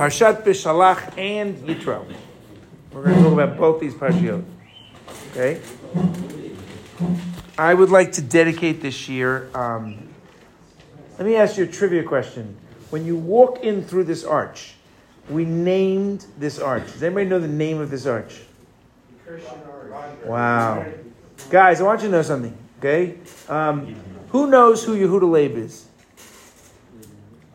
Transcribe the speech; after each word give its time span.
Parshat 0.00 0.44
Beshalach 0.44 1.18
and 1.18 1.58
Yitro. 1.58 2.10
We're 2.90 3.04
going 3.04 3.16
to 3.16 3.22
talk 3.22 3.32
about 3.34 3.58
both 3.58 3.80
these 3.80 3.92
parshiot. 3.92 4.42
Okay? 5.32 5.60
I 7.58 7.74
would 7.74 7.90
like 7.90 8.12
to 8.12 8.22
dedicate 8.22 8.80
this 8.80 9.10
year. 9.10 9.50
Um, 9.54 10.08
let 11.18 11.26
me 11.26 11.36
ask 11.36 11.58
you 11.58 11.64
a 11.64 11.66
trivia 11.66 12.02
question. 12.02 12.56
When 12.88 13.04
you 13.04 13.14
walk 13.14 13.62
in 13.62 13.84
through 13.84 14.04
this 14.04 14.24
arch, 14.24 14.72
we 15.28 15.44
named 15.44 16.24
this 16.38 16.58
arch. 16.58 16.84
Does 16.84 17.02
anybody 17.02 17.26
know 17.26 17.38
the 17.38 17.46
name 17.46 17.78
of 17.78 17.90
this 17.90 18.06
arch? 18.06 18.40
Wow. 20.24 20.86
Guys, 21.50 21.82
I 21.82 21.84
want 21.84 22.00
you 22.00 22.06
to 22.06 22.12
know 22.12 22.22
something, 22.22 22.56
okay? 22.78 23.18
Um, 23.50 23.94
who 24.30 24.46
knows 24.46 24.82
who 24.82 24.96
Yehuda 24.96 25.30
Leib 25.30 25.58
is? 25.58 25.84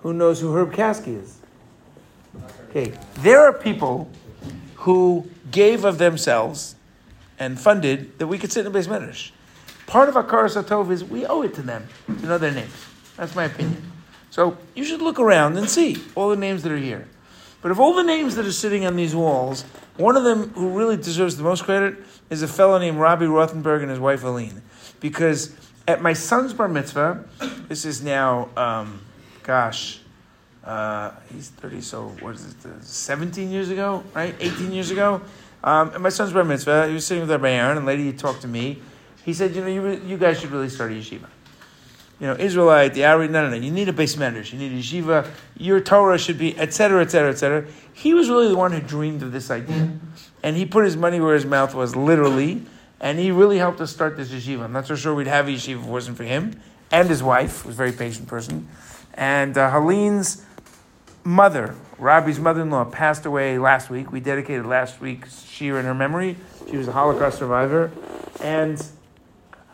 Who 0.01 0.13
knows 0.13 0.39
who 0.39 0.53
Herb 0.53 0.73
Kasky 0.73 1.23
is? 1.23 1.39
Okay, 2.75 2.91
there 3.19 3.39
are 3.39 3.53
people 3.53 4.09
who 4.75 5.29
gave 5.49 5.85
of 5.85 5.97
themselves 5.97 6.75
and 7.39 7.57
funded 7.57 8.19
that 8.19 8.27
we 8.27 8.37
could 8.37 8.51
sit 8.51 8.65
in 8.65 8.73
the 8.73 8.77
beis 8.77 8.87
medrash. 8.87 9.31
Part 9.87 10.09
of 10.09 10.17
our 10.17 10.23
Satov 10.23 10.91
is 10.91 11.01
we 11.01 11.25
owe 11.25 11.41
it 11.43 11.53
to 11.53 11.61
them 11.61 11.87
to 12.07 12.25
know 12.25 12.37
their 12.37 12.51
names. 12.51 12.73
That's 13.15 13.33
my 13.33 13.45
opinion. 13.45 13.81
So 14.29 14.57
you 14.73 14.83
should 14.83 15.01
look 15.01 15.19
around 15.19 15.57
and 15.57 15.69
see 15.69 16.03
all 16.15 16.29
the 16.29 16.35
names 16.35 16.63
that 16.63 16.71
are 16.73 16.77
here. 16.77 17.07
But 17.61 17.71
of 17.71 17.79
all 17.79 17.93
the 17.93 18.03
names 18.03 18.35
that 18.35 18.45
are 18.45 18.51
sitting 18.51 18.85
on 18.85 18.97
these 18.97 19.15
walls, 19.15 19.63
one 19.95 20.17
of 20.17 20.25
them 20.25 20.49
who 20.49 20.77
really 20.77 20.97
deserves 20.97 21.37
the 21.37 21.43
most 21.43 21.63
credit 21.63 22.03
is 22.29 22.41
a 22.41 22.47
fellow 22.47 22.77
named 22.77 22.97
Robbie 22.97 23.27
Rothenberg 23.27 23.83
and 23.83 23.89
his 23.89 24.01
wife 24.01 24.25
Aline. 24.25 24.61
Because 24.99 25.55
at 25.87 26.01
my 26.01 26.11
son's 26.11 26.51
bar 26.51 26.67
mitzvah, 26.67 27.23
this 27.69 27.85
is 27.85 28.01
now, 28.01 28.49
um, 28.57 28.99
gosh, 29.43 30.01
uh, 30.65 31.11
he's 31.33 31.49
30, 31.49 31.81
so 31.81 32.07
what 32.19 32.35
is 32.35 32.45
it, 32.45 32.83
17 32.83 33.51
years 33.51 33.69
ago, 33.69 34.03
right? 34.13 34.35
18 34.39 34.71
years 34.71 34.91
ago. 34.91 35.21
Um, 35.63 35.91
at 35.93 36.01
my 36.01 36.09
son's 36.09 36.33
bar 36.33 36.43
mitzvah, 36.43 36.87
he 36.87 36.93
was 36.93 37.05
sitting 37.05 37.21
with 37.21 37.31
Rabbi 37.31 37.49
Aaron, 37.49 37.77
and 37.77 37.85
lady 37.85 38.11
talked 38.13 38.41
to 38.41 38.47
me. 38.47 38.81
He 39.23 39.33
said, 39.33 39.55
you 39.55 39.61
know, 39.61 39.67
you, 39.67 40.01
you 40.05 40.17
guys 40.17 40.39
should 40.39 40.51
really 40.51 40.69
start 40.69 40.91
a 40.91 40.95
yeshiva 40.95 41.27
you 42.19 42.27
know, 42.27 42.35
Israelite, 42.35 42.93
the 42.93 43.05
Ari, 43.05 43.27
no, 43.27 43.43
no, 43.43 43.49
no. 43.49 43.61
You 43.61 43.71
need 43.71 43.89
a 43.89 43.93
beis 43.93 44.15
medrash. 44.15 44.53
You 44.53 44.59
need 44.59 44.71
a 44.71 44.81
yeshiva. 44.81 45.29
Your 45.57 45.81
Torah 45.81 46.17
should 46.17 46.37
be, 46.37 46.57
etc., 46.57 47.01
etc., 47.01 47.31
etc. 47.31 47.65
He 47.93 48.13
was 48.13 48.29
really 48.29 48.47
the 48.47 48.55
one 48.55 48.71
who 48.71 48.79
dreamed 48.79 49.21
of 49.21 49.33
this 49.33 49.51
idea, 49.51 49.91
and 50.41 50.55
he 50.55 50.65
put 50.65 50.85
his 50.85 50.95
money 50.95 51.19
where 51.19 51.35
his 51.35 51.45
mouth 51.45 51.75
was, 51.75 51.95
literally. 51.95 52.63
And 53.01 53.19
he 53.19 53.31
really 53.31 53.57
helped 53.57 53.81
us 53.81 53.91
start 53.91 54.15
this 54.15 54.29
yeshiva. 54.29 54.63
I'm 54.63 54.71
not 54.71 54.87
so 54.87 54.95
sure 54.95 55.13
we'd 55.13 55.27
have 55.27 55.49
a 55.49 55.51
yeshiva 55.51 55.79
if 55.79 55.85
it 55.85 55.89
wasn't 55.89 56.15
for 56.15 56.23
him 56.23 56.59
and 56.91 57.09
his 57.09 57.21
wife, 57.21 57.65
was 57.65 57.75
a 57.75 57.77
very 57.77 57.91
patient 57.91 58.27
person, 58.27 58.67
and 59.15 59.57
uh, 59.57 59.69
Helene's 59.71 60.45
mother, 61.25 61.75
Robbie's 61.97 62.39
mother-in-law, 62.39 62.85
passed 62.85 63.25
away 63.25 63.57
last 63.57 63.89
week. 63.89 64.11
We 64.11 64.21
dedicated 64.21 64.65
last 64.65 65.01
week's 65.01 65.43
shiur 65.43 65.79
in 65.79 65.85
her 65.85 65.95
memory. 65.95 66.37
She 66.69 66.77
was 66.77 66.87
a 66.87 66.93
Holocaust 66.93 67.39
survivor, 67.39 67.91
and 68.41 68.81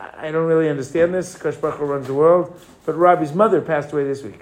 I 0.00 0.30
don't 0.30 0.46
really 0.46 0.68
understand 0.68 1.14
this. 1.14 1.36
Kosh 1.36 1.56
runs 1.56 2.06
the 2.06 2.14
world. 2.14 2.58
But 2.84 2.96
Robbie's 2.96 3.32
mother 3.32 3.60
passed 3.60 3.92
away 3.92 4.04
this 4.04 4.22
week. 4.22 4.40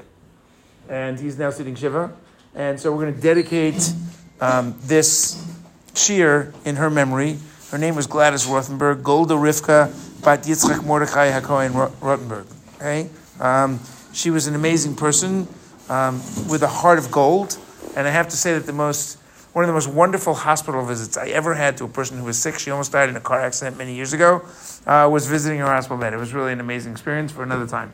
And 0.88 1.18
he's 1.18 1.38
now 1.38 1.50
sitting 1.50 1.74
Shiva. 1.74 2.12
And 2.54 2.80
so 2.80 2.92
we're 2.92 3.02
going 3.02 3.14
to 3.14 3.20
dedicate 3.20 3.92
um, 4.40 4.74
this 4.80 5.46
shiur 5.92 6.54
in 6.64 6.76
her 6.76 6.90
memory. 6.90 7.38
Her 7.70 7.78
name 7.78 7.94
was 7.94 8.06
Gladys 8.06 8.46
Rothenberg, 8.46 9.02
Golda 9.02 9.34
Rivka 9.34 10.22
Bat 10.24 10.42
Yitzchak 10.42 10.84
Mordechai 10.84 11.30
HaKohen 11.30 11.90
Rothenberg. 12.00 12.46
Okay? 12.76 13.08
Um, 13.38 13.78
she 14.12 14.30
was 14.30 14.46
an 14.46 14.54
amazing 14.54 14.96
person 14.96 15.46
um, 15.90 16.14
with 16.48 16.62
a 16.62 16.68
heart 16.68 16.98
of 16.98 17.10
gold. 17.10 17.58
And 17.96 18.06
I 18.06 18.10
have 18.10 18.28
to 18.28 18.36
say 18.36 18.54
that 18.54 18.64
the 18.64 18.72
most 18.72 19.18
one 19.52 19.64
of 19.64 19.68
the 19.68 19.74
most 19.74 19.88
wonderful 19.88 20.32
hospital 20.32 20.84
visits 20.84 21.16
I 21.16 21.26
ever 21.28 21.54
had 21.54 21.76
to 21.78 21.84
a 21.84 21.88
person 21.88 22.16
who 22.18 22.24
was 22.24 22.38
sick. 22.38 22.58
She 22.58 22.70
almost 22.70 22.92
died 22.92 23.08
in 23.08 23.16
a 23.16 23.20
car 23.20 23.40
accident 23.40 23.76
many 23.76 23.94
years 23.94 24.12
ago. 24.12 24.42
Uh, 24.86 25.08
was 25.10 25.26
visiting 25.26 25.58
her 25.58 25.66
hospital 25.66 25.98
bed. 25.98 26.14
It 26.14 26.18
was 26.18 26.32
really 26.32 26.52
an 26.52 26.60
amazing 26.60 26.92
experience 26.92 27.32
for 27.32 27.42
another 27.42 27.66
time. 27.66 27.92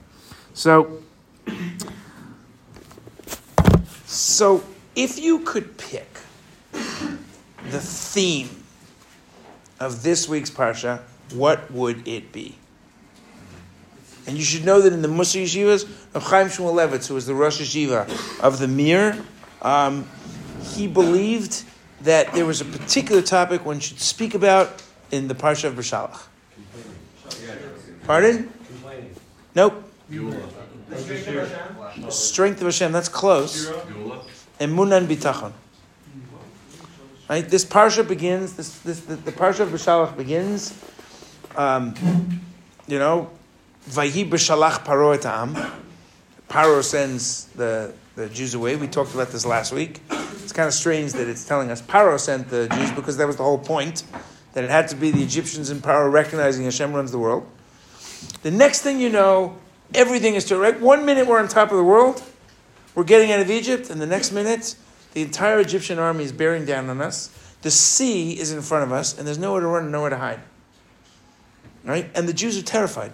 So, 0.52 1.02
so 4.04 4.62
if 4.94 5.18
you 5.18 5.38
could 5.40 5.78
pick 5.78 6.20
the 6.72 7.80
theme 7.80 8.50
of 9.80 10.02
this 10.02 10.28
week's 10.28 10.50
parsha, 10.50 11.00
what 11.32 11.70
would 11.70 12.06
it 12.06 12.32
be? 12.32 12.56
And 14.26 14.36
you 14.36 14.44
should 14.44 14.64
know 14.64 14.80
that 14.80 14.92
in 14.92 15.02
the 15.02 15.08
Mussar 15.08 15.42
Yeshivas, 15.42 15.88
of 16.14 16.22
Chaim 16.24 16.48
Shmulevitz, 16.48 17.06
who 17.06 17.14
was 17.14 17.26
the 17.26 17.34
Rosh 17.34 17.60
Yeshiva 17.60 18.40
of 18.40 18.58
the 18.58 18.66
Mir, 18.66 19.22
um, 19.62 20.06
he 20.62 20.86
believed 20.86 21.62
that 22.02 22.32
there 22.34 22.44
was 22.44 22.60
a 22.60 22.64
particular 22.64 23.22
topic 23.22 23.64
one 23.64 23.80
should 23.80 24.00
speak 24.00 24.34
about 24.34 24.82
in 25.10 25.28
the 25.28 25.34
Parsha 25.34 25.64
of 25.64 25.74
Beshalach. 25.74 26.26
Pardon? 28.04 28.52
Nope. 29.54 29.82
Strength 32.08 32.60
of 32.60 32.66
Hashem, 32.66 32.92
that's 32.92 33.08
close. 33.08 33.68
And 34.60 34.72
Munan 34.72 35.06
Bitachon. 35.06 35.52
Right? 37.28 37.48
This 37.48 37.64
parsha 37.64 38.06
begins, 38.06 38.54
this, 38.54 38.78
this, 38.80 39.00
the, 39.00 39.16
the 39.16 39.32
parsha 39.32 39.60
of 39.60 39.70
Beshalach 39.70 40.16
begins, 40.16 40.80
um, 41.56 41.92
you 42.86 43.00
know, 43.00 43.30
Vayhi 43.88 44.28
Beshalach 44.28 44.84
Paro 44.84 45.14
et 45.14 45.22
Paro 46.48 46.82
sends 46.82 47.44
the, 47.54 47.94
the 48.16 48.28
Jews 48.28 48.54
away. 48.54 48.74
We 48.74 48.88
talked 48.88 49.14
about 49.14 49.28
this 49.28 49.46
last 49.46 49.72
week. 49.72 50.00
It's 50.10 50.52
kind 50.52 50.66
of 50.66 50.74
strange 50.74 51.12
that 51.12 51.28
it's 51.28 51.44
telling 51.44 51.70
us 51.70 51.80
Paro 51.82 52.18
sent 52.18 52.48
the 52.48 52.68
Jews 52.68 52.90
because 52.90 53.16
that 53.18 53.28
was 53.28 53.36
the 53.36 53.44
whole 53.44 53.58
point, 53.58 54.02
that 54.54 54.64
it 54.64 54.70
had 54.70 54.88
to 54.88 54.96
be 54.96 55.12
the 55.12 55.22
Egyptians 55.22 55.70
in 55.70 55.78
Paro 55.78 56.10
recognizing 56.10 56.64
Hashem 56.64 56.92
runs 56.92 57.12
the 57.12 57.18
world. 57.18 57.46
The 58.42 58.50
next 58.50 58.82
thing 58.82 59.00
you 59.00 59.08
know, 59.08 59.56
everything 59.94 60.34
is 60.34 60.44
to 60.46 60.58
right. 60.58 60.80
One 60.80 61.06
minute 61.06 61.28
we're 61.28 61.38
on 61.38 61.46
top 61.46 61.70
of 61.70 61.76
the 61.76 61.84
world, 61.84 62.22
we're 62.96 63.04
getting 63.04 63.30
out 63.30 63.38
of 63.38 63.50
Egypt, 63.50 63.88
and 63.88 64.00
the 64.00 64.06
next 64.06 64.32
minute 64.32 64.74
the 65.12 65.22
entire 65.22 65.60
Egyptian 65.60 66.00
army 66.00 66.24
is 66.24 66.32
bearing 66.32 66.64
down 66.64 66.90
on 66.90 67.00
us. 67.00 67.28
The 67.62 67.70
sea 67.70 68.32
is 68.38 68.50
in 68.50 68.62
front 68.62 68.82
of 68.82 68.92
us, 68.92 69.16
and 69.16 69.26
there's 69.26 69.38
nowhere 69.38 69.60
to 69.60 69.66
run 69.68 69.84
and 69.84 69.92
nowhere 69.92 70.10
to 70.10 70.18
hide. 70.18 70.40
Right? 71.84 72.10
And 72.16 72.28
the 72.28 72.32
Jews 72.32 72.58
are 72.58 72.62
terrified. 72.62 73.12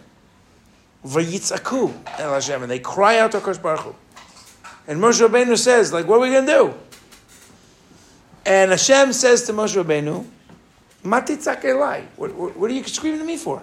Vayitzaku 1.06 1.92
el 2.18 2.34
Hashem, 2.34 2.62
and 2.62 2.70
they 2.70 2.78
cry 2.78 3.18
out 3.18 3.32
to 3.32 3.40
Kosh 3.40 3.58
Baruch 3.58 3.80
Hu. 3.80 3.94
And 4.86 5.00
Moshe 5.00 5.26
Rabbeinu 5.26 5.56
says, 5.58 5.92
like, 5.92 6.06
what 6.06 6.16
are 6.16 6.20
we 6.20 6.30
going 6.30 6.46
to 6.46 6.52
do? 6.52 6.74
And 8.44 8.70
Hashem 8.70 9.12
says 9.12 9.44
to 9.44 9.52
Moshe 9.52 9.82
Rabbeinu, 9.82 10.24
Matitzak 11.04 11.62
Elai, 11.62 12.06
what, 12.16 12.34
what, 12.34 12.56
what, 12.56 12.70
are 12.70 12.74
you 12.74 12.84
screaming 12.84 13.20
to 13.20 13.26
me 13.26 13.36
for? 13.36 13.62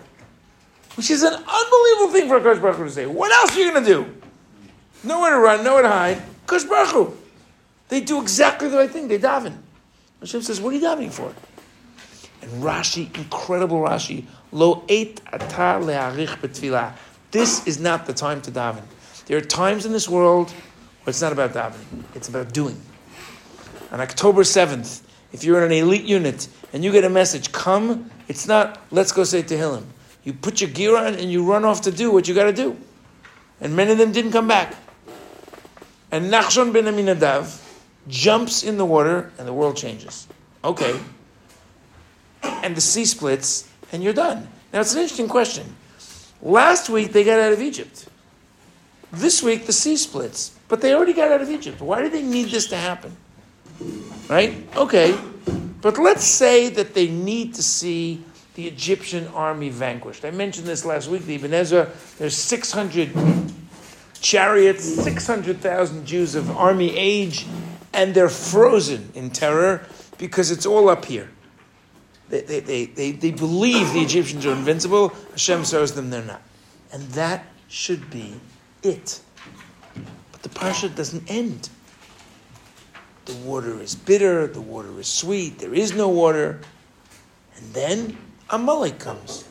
Which 0.96 1.10
is 1.10 1.24
an 1.24 1.34
unbelievable 1.34 2.12
thing 2.12 2.28
for 2.28 2.38
a 2.38 2.42
Baruch 2.42 2.76
Hu 2.76 2.84
to 2.86 2.92
say. 2.92 3.06
What 3.06 3.32
else 3.32 3.56
are 3.56 3.60
you 3.60 3.72
going 3.72 3.84
to 3.86 3.90
do? 3.90 4.16
Nowhere 5.04 5.32
to 5.32 5.40
run, 5.40 5.64
nowhere 5.64 5.84
to 5.84 5.90
hide. 5.90 6.22
Kosh 6.46 6.64
Baruch 6.64 6.90
Hu. 6.90 7.18
They 7.88 8.02
do 8.02 8.22
exactly 8.22 8.68
the 8.68 8.78
right 8.78 8.92
thing. 8.92 9.08
They 9.08 9.18
daven. 9.18 9.56
Hashem 10.20 10.42
says, 10.42 10.60
what 10.60 10.74
are 10.74 10.78
you 10.78 10.84
davening 10.84 11.12
for? 11.12 11.34
And 12.42 12.64
Rashi, 12.64 13.16
incredible 13.18 13.80
Rashi, 13.80 14.26
Lo 14.52 14.84
eit 14.88 15.20
ata 15.32 15.80
le'arich 15.80 16.38
betfilah. 16.40 16.94
This 17.32 17.66
is 17.68 17.80
not 17.80 18.06
the 18.06 18.14
time 18.14 18.42
to 18.42 18.52
daven. 18.52 18.84
There 19.28 19.38
are 19.38 19.42
times 19.42 19.86
in 19.86 19.92
this 19.92 20.10
world 20.10 20.50
where 20.50 21.12
it's 21.12 21.22
not 21.22 21.32
about 21.32 21.54
davening. 21.54 22.04
It's 22.16 22.30
about 22.30 22.54
doing 22.54 22.82
on 23.92 24.02
October 24.02 24.44
7th, 24.44 25.02
if 25.32 25.44
you're 25.44 25.64
in 25.64 25.72
an 25.72 25.78
elite 25.78 26.04
unit 26.04 26.48
and 26.74 26.84
you 26.84 26.92
get 26.92 27.04
a 27.04 27.10
message, 27.10 27.52
come, 27.52 28.10
it's 28.28 28.48
not, 28.48 28.82
let's 28.92 29.12
go 29.12 29.24
say 29.24 29.42
Tehillim. 29.42 29.84
You 30.24 30.34
put 30.34 30.62
your 30.62 30.70
gear 30.70 30.96
on 30.98 31.16
and 31.16 31.32
you 31.32 31.44
run 31.44 31.66
off 31.66 31.82
to 31.82 31.92
do 31.92 32.12
what 32.12 32.28
you 32.28 32.36
got 32.36 32.46
to 32.46 32.54
do. 32.54 32.78
And 33.62 33.76
many 33.76 33.92
of 33.92 33.98
them 33.98 34.12
didn't 34.12 34.32
come 34.32 34.48
back. 34.48 34.76
And 36.12 36.32
Nachshon 36.32 36.74
ben 36.74 36.86
Aminadav 36.86 37.66
jumps 38.08 38.64
in 38.64 38.78
the 38.78 38.86
water 38.86 39.32
and 39.38 39.48
the 39.48 39.54
world 39.54 39.78
changes. 39.78 40.28
Okay. 40.64 41.00
And 42.44 42.76
the 42.76 42.82
sea 42.82 43.06
splits 43.06 43.70
and 43.92 44.04
you're 44.04 44.14
done. 44.14 44.48
Now 44.74 44.82
it's 44.82 44.94
an 44.94 45.02
interesting 45.02 45.28
question. 45.28 45.76
Last 46.42 46.90
week 46.90 47.12
they 47.12 47.24
got 47.24 47.40
out 47.40 47.54
of 47.54 47.62
Egypt. 47.62 48.08
This 49.12 49.42
week 49.42 49.66
the 49.66 49.74
sea 49.74 49.98
splits, 49.98 50.58
but 50.68 50.82
they 50.82 50.94
already 50.94 51.14
got 51.14 51.32
out 51.32 51.42
of 51.42 51.50
Egypt. 51.50 51.82
Why 51.82 52.02
do 52.02 52.10
they 52.10 52.22
need 52.22 52.50
this 52.50 52.68
to 52.68 52.78
happen? 52.78 53.16
Right? 54.30 54.56
Okay. 54.76 55.18
But 55.82 55.98
let's 55.98 56.24
say 56.24 56.70
that 56.70 56.94
they 56.94 57.08
need 57.08 57.56
to 57.56 57.64
see 57.64 58.24
the 58.56 58.68
Egyptian 58.68 59.28
army 59.30 59.70
vanquished. 59.70 60.26
I 60.26 60.32
mentioned 60.32 60.68
this 60.68 60.84
last 60.84 61.08
week, 61.08 61.26
the 61.26 61.36
Ibn 61.36 61.54
Ezra, 61.54 61.90
there's 62.18 62.36
600 62.36 63.10
chariots, 64.20 64.84
600,000 64.84 66.06
Jews 66.06 66.36
of 66.36 66.56
army 66.58 66.96
age, 66.98 67.48
and 67.94 68.14
they're 68.14 68.30
frozen 68.30 69.10
in 69.16 69.30
terror 69.30 69.86
because 70.18 70.52
it's 70.52 70.66
all 70.66 70.90
up 70.90 71.06
here. 71.06 71.30
They, 72.30 72.42
they, 72.42 72.86
they, 72.86 73.12
they, 73.12 73.32
believe 73.32 73.92
the 73.94 74.02
Egyptians 74.02 74.46
are 74.46 74.52
invincible. 74.52 75.10
Hashem 75.32 75.66
shows 75.66 75.96
them 75.96 76.12
they're 76.12 76.22
not. 76.22 76.44
And 76.92 77.04
that 77.10 77.46
should 77.68 78.10
be 78.12 78.36
it. 78.84 79.20
But 80.32 80.44
the 80.44 80.50
parsha 80.50 80.94
doesn't 80.96 81.30
end. 81.30 81.70
the 83.26 83.36
water 83.38 83.82
is 83.82 83.96
bitter, 83.96 84.48
the 84.48 84.62
water 84.62 85.00
is 85.00 85.08
sweet, 85.08 85.60
there 85.60 85.74
is 85.74 85.96
no 85.96 86.10
water. 86.10 86.62
And 87.58 87.74
then 87.74 88.18
Amalek 88.50 89.00
comes. 89.00 89.44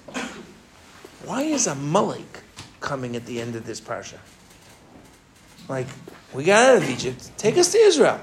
Why 1.25 1.43
is 1.43 1.67
Amalek 1.67 2.43
coming 2.81 3.17
at 3.17 3.27
the 3.27 3.41
end 3.41 3.57
of 3.57 3.67
this 3.67 3.81
parsha? 3.81 4.19
Like, 5.69 5.87
we 6.33 6.45
got 6.45 6.71
out 6.71 6.83
of 6.83 6.89
Egypt, 6.89 7.31
take 7.37 7.59
us 7.59 7.73
to 7.73 7.79
Israel. 7.79 8.21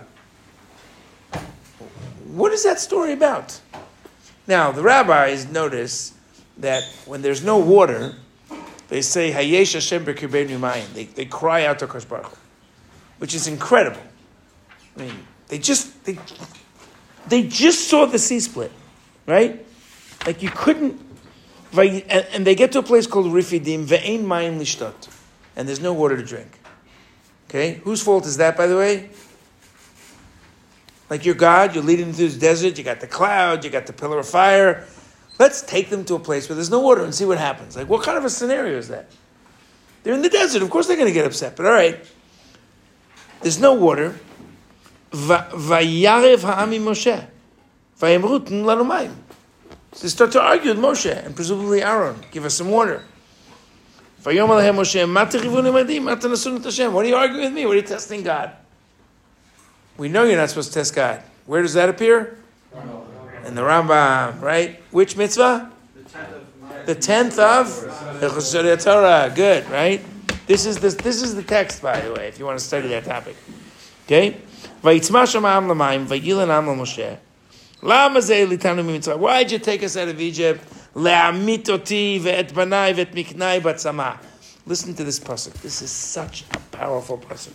What 2.27 2.51
is 2.51 2.63
that 2.63 2.79
story 2.79 3.13
about? 3.13 3.59
Now, 4.47 4.71
the 4.71 4.81
rabbis 4.81 5.49
notice 5.49 6.13
that 6.57 6.83
when 7.05 7.21
there's 7.21 7.43
no 7.43 7.57
water, 7.57 8.15
they 8.89 9.01
say, 9.01 9.31
Hayesh 9.31 9.73
Hashem 9.73 10.05
mayim. 10.05 10.93
They, 10.93 11.05
they 11.05 11.25
cry 11.25 11.65
out 11.65 11.79
to 11.79 11.87
Kosh 11.87 12.05
Baruch 12.05 12.37
which 13.17 13.33
is 13.33 13.47
incredible. 13.47 14.01
I 14.97 15.01
mean, 15.01 15.27
they 15.47 15.57
just, 15.57 16.03
they, 16.05 16.17
they 17.27 17.43
just 17.43 17.87
saw 17.87 18.05
the 18.05 18.19
sea 18.19 18.39
split, 18.39 18.71
right? 19.25 19.65
Like 20.25 20.41
you 20.41 20.49
couldn't, 20.49 20.99
and 21.77 22.45
they 22.45 22.55
get 22.55 22.71
to 22.73 22.79
a 22.79 22.83
place 22.83 23.07
called 23.07 23.27
Refidim, 23.27 23.85
ve'ein 23.85 24.23
mayim 24.23 24.59
lishtot, 24.59 25.09
and 25.55 25.67
there's 25.67 25.81
no 25.81 25.93
water 25.93 26.17
to 26.17 26.23
drink. 26.23 26.59
Okay? 27.49 27.75
Whose 27.83 28.01
fault 28.01 28.25
is 28.25 28.37
that, 28.37 28.57
by 28.57 28.67
the 28.67 28.77
way? 28.77 29.09
Like 31.09 31.25
you're 31.25 31.35
God, 31.35 31.75
you're 31.75 31.83
leading 31.83 32.07
them 32.07 32.15
through 32.15 32.29
the 32.29 32.39
desert, 32.39 32.77
you 32.77 32.83
got 32.83 32.99
the 32.99 33.07
cloud, 33.07 33.63
you 33.63 33.69
got 33.69 33.85
the 33.85 33.93
pillar 33.93 34.19
of 34.19 34.27
fire. 34.27 34.87
Let's 35.37 35.61
take 35.61 35.89
them 35.89 36.05
to 36.05 36.15
a 36.15 36.19
place 36.19 36.49
where 36.49 36.55
there's 36.55 36.69
no 36.69 36.79
water 36.79 37.03
and 37.03 37.13
see 37.13 37.25
what 37.25 37.37
happens. 37.37 37.75
Like, 37.75 37.89
what 37.89 38.03
kind 38.03 38.17
of 38.17 38.25
a 38.25 38.29
scenario 38.29 38.77
is 38.77 38.87
that? 38.87 39.11
They're 40.03 40.13
in 40.13 40.21
the 40.21 40.29
desert, 40.29 40.61
of 40.61 40.69
course 40.69 40.87
they're 40.87 40.95
going 40.95 41.09
to 41.09 41.13
get 41.13 41.25
upset, 41.25 41.55
but 41.55 41.65
all 41.65 41.71
right. 41.71 41.99
There's 43.41 43.59
no 43.59 43.73
water. 43.73 44.17
So 45.11 45.19
they 50.01 50.09
start 50.09 50.31
to 50.33 50.41
argue 50.41 50.71
with 50.71 50.79
Moshe 50.79 51.25
and 51.25 51.35
presumably 51.35 51.81
Aaron. 51.81 52.17
Give 52.31 52.45
us 52.45 52.55
some 52.55 52.69
water. 52.69 53.03
What 54.23 54.35
are 57.05 57.07
you 57.07 57.15
arguing 57.15 57.45
with 57.45 57.53
me? 57.53 57.65
What 57.65 57.73
are 57.73 57.75
you 57.75 57.81
testing 57.83 58.23
God? 58.23 58.51
We 59.97 60.09
know 60.09 60.23
you're 60.23 60.37
not 60.37 60.49
supposed 60.49 60.73
to 60.73 60.79
test 60.79 60.93
God. 60.95 61.21
Where 61.45 61.61
does 61.61 61.73
that 61.73 61.89
appear? 61.89 62.37
In 63.45 63.55
the 63.55 63.61
Rambam, 63.61 64.41
right? 64.41 64.81
Which 64.91 65.15
mitzvah? 65.15 65.71
The 66.85 66.95
tenth 66.95 67.39
of 67.39 67.67
the 68.19 68.77
Torah. 68.77 69.31
Good, 69.33 69.69
right? 69.69 70.01
This 70.47 70.65
is 70.65 70.77
this, 70.79 70.95
this 70.95 71.21
is 71.21 71.35
the 71.35 71.43
text, 71.43 71.81
by 71.81 71.99
the 72.01 72.13
way, 72.13 72.27
if 72.27 72.37
you 72.39 72.45
want 72.45 72.59
to 72.59 72.65
study 72.65 72.87
that 72.89 73.05
topic. 73.05 73.35
Okay? 74.05 74.37
Why'd 74.81 75.03
you 79.51 79.59
take 79.59 79.83
us 79.83 79.97
out 79.97 80.07
of 80.07 80.21
Egypt? 80.21 80.63
Listen 84.67 84.95
to 84.95 85.03
this 85.03 85.19
pasuk. 85.19 85.53
This 85.61 85.81
is 85.81 85.91
such 85.91 86.43
a 86.53 86.57
powerful 86.71 87.17
pasuk. 87.17 87.53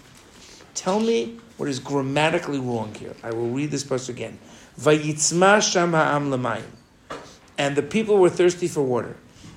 Tell 0.75 1.01
me 1.01 1.39
what 1.57 1.69
is 1.69 1.79
grammatically 1.79 2.59
wrong 2.59 2.95
here. 2.95 3.15
I 3.23 3.31
will 3.31 3.51
read 3.51 3.71
this 3.71 3.83
verse 3.83 4.09
again. 4.09 4.39
Vayitzma 4.79 5.61
sham 5.61 5.93
ha'am 5.93 6.31
l'mayim. 6.31 6.63
And 7.59 7.77
the 7.77 7.83
people 7.83 8.19
were 8.19 8.31
thirsty 8.31 8.69
for 8.69 8.83
water. 8.83 9.17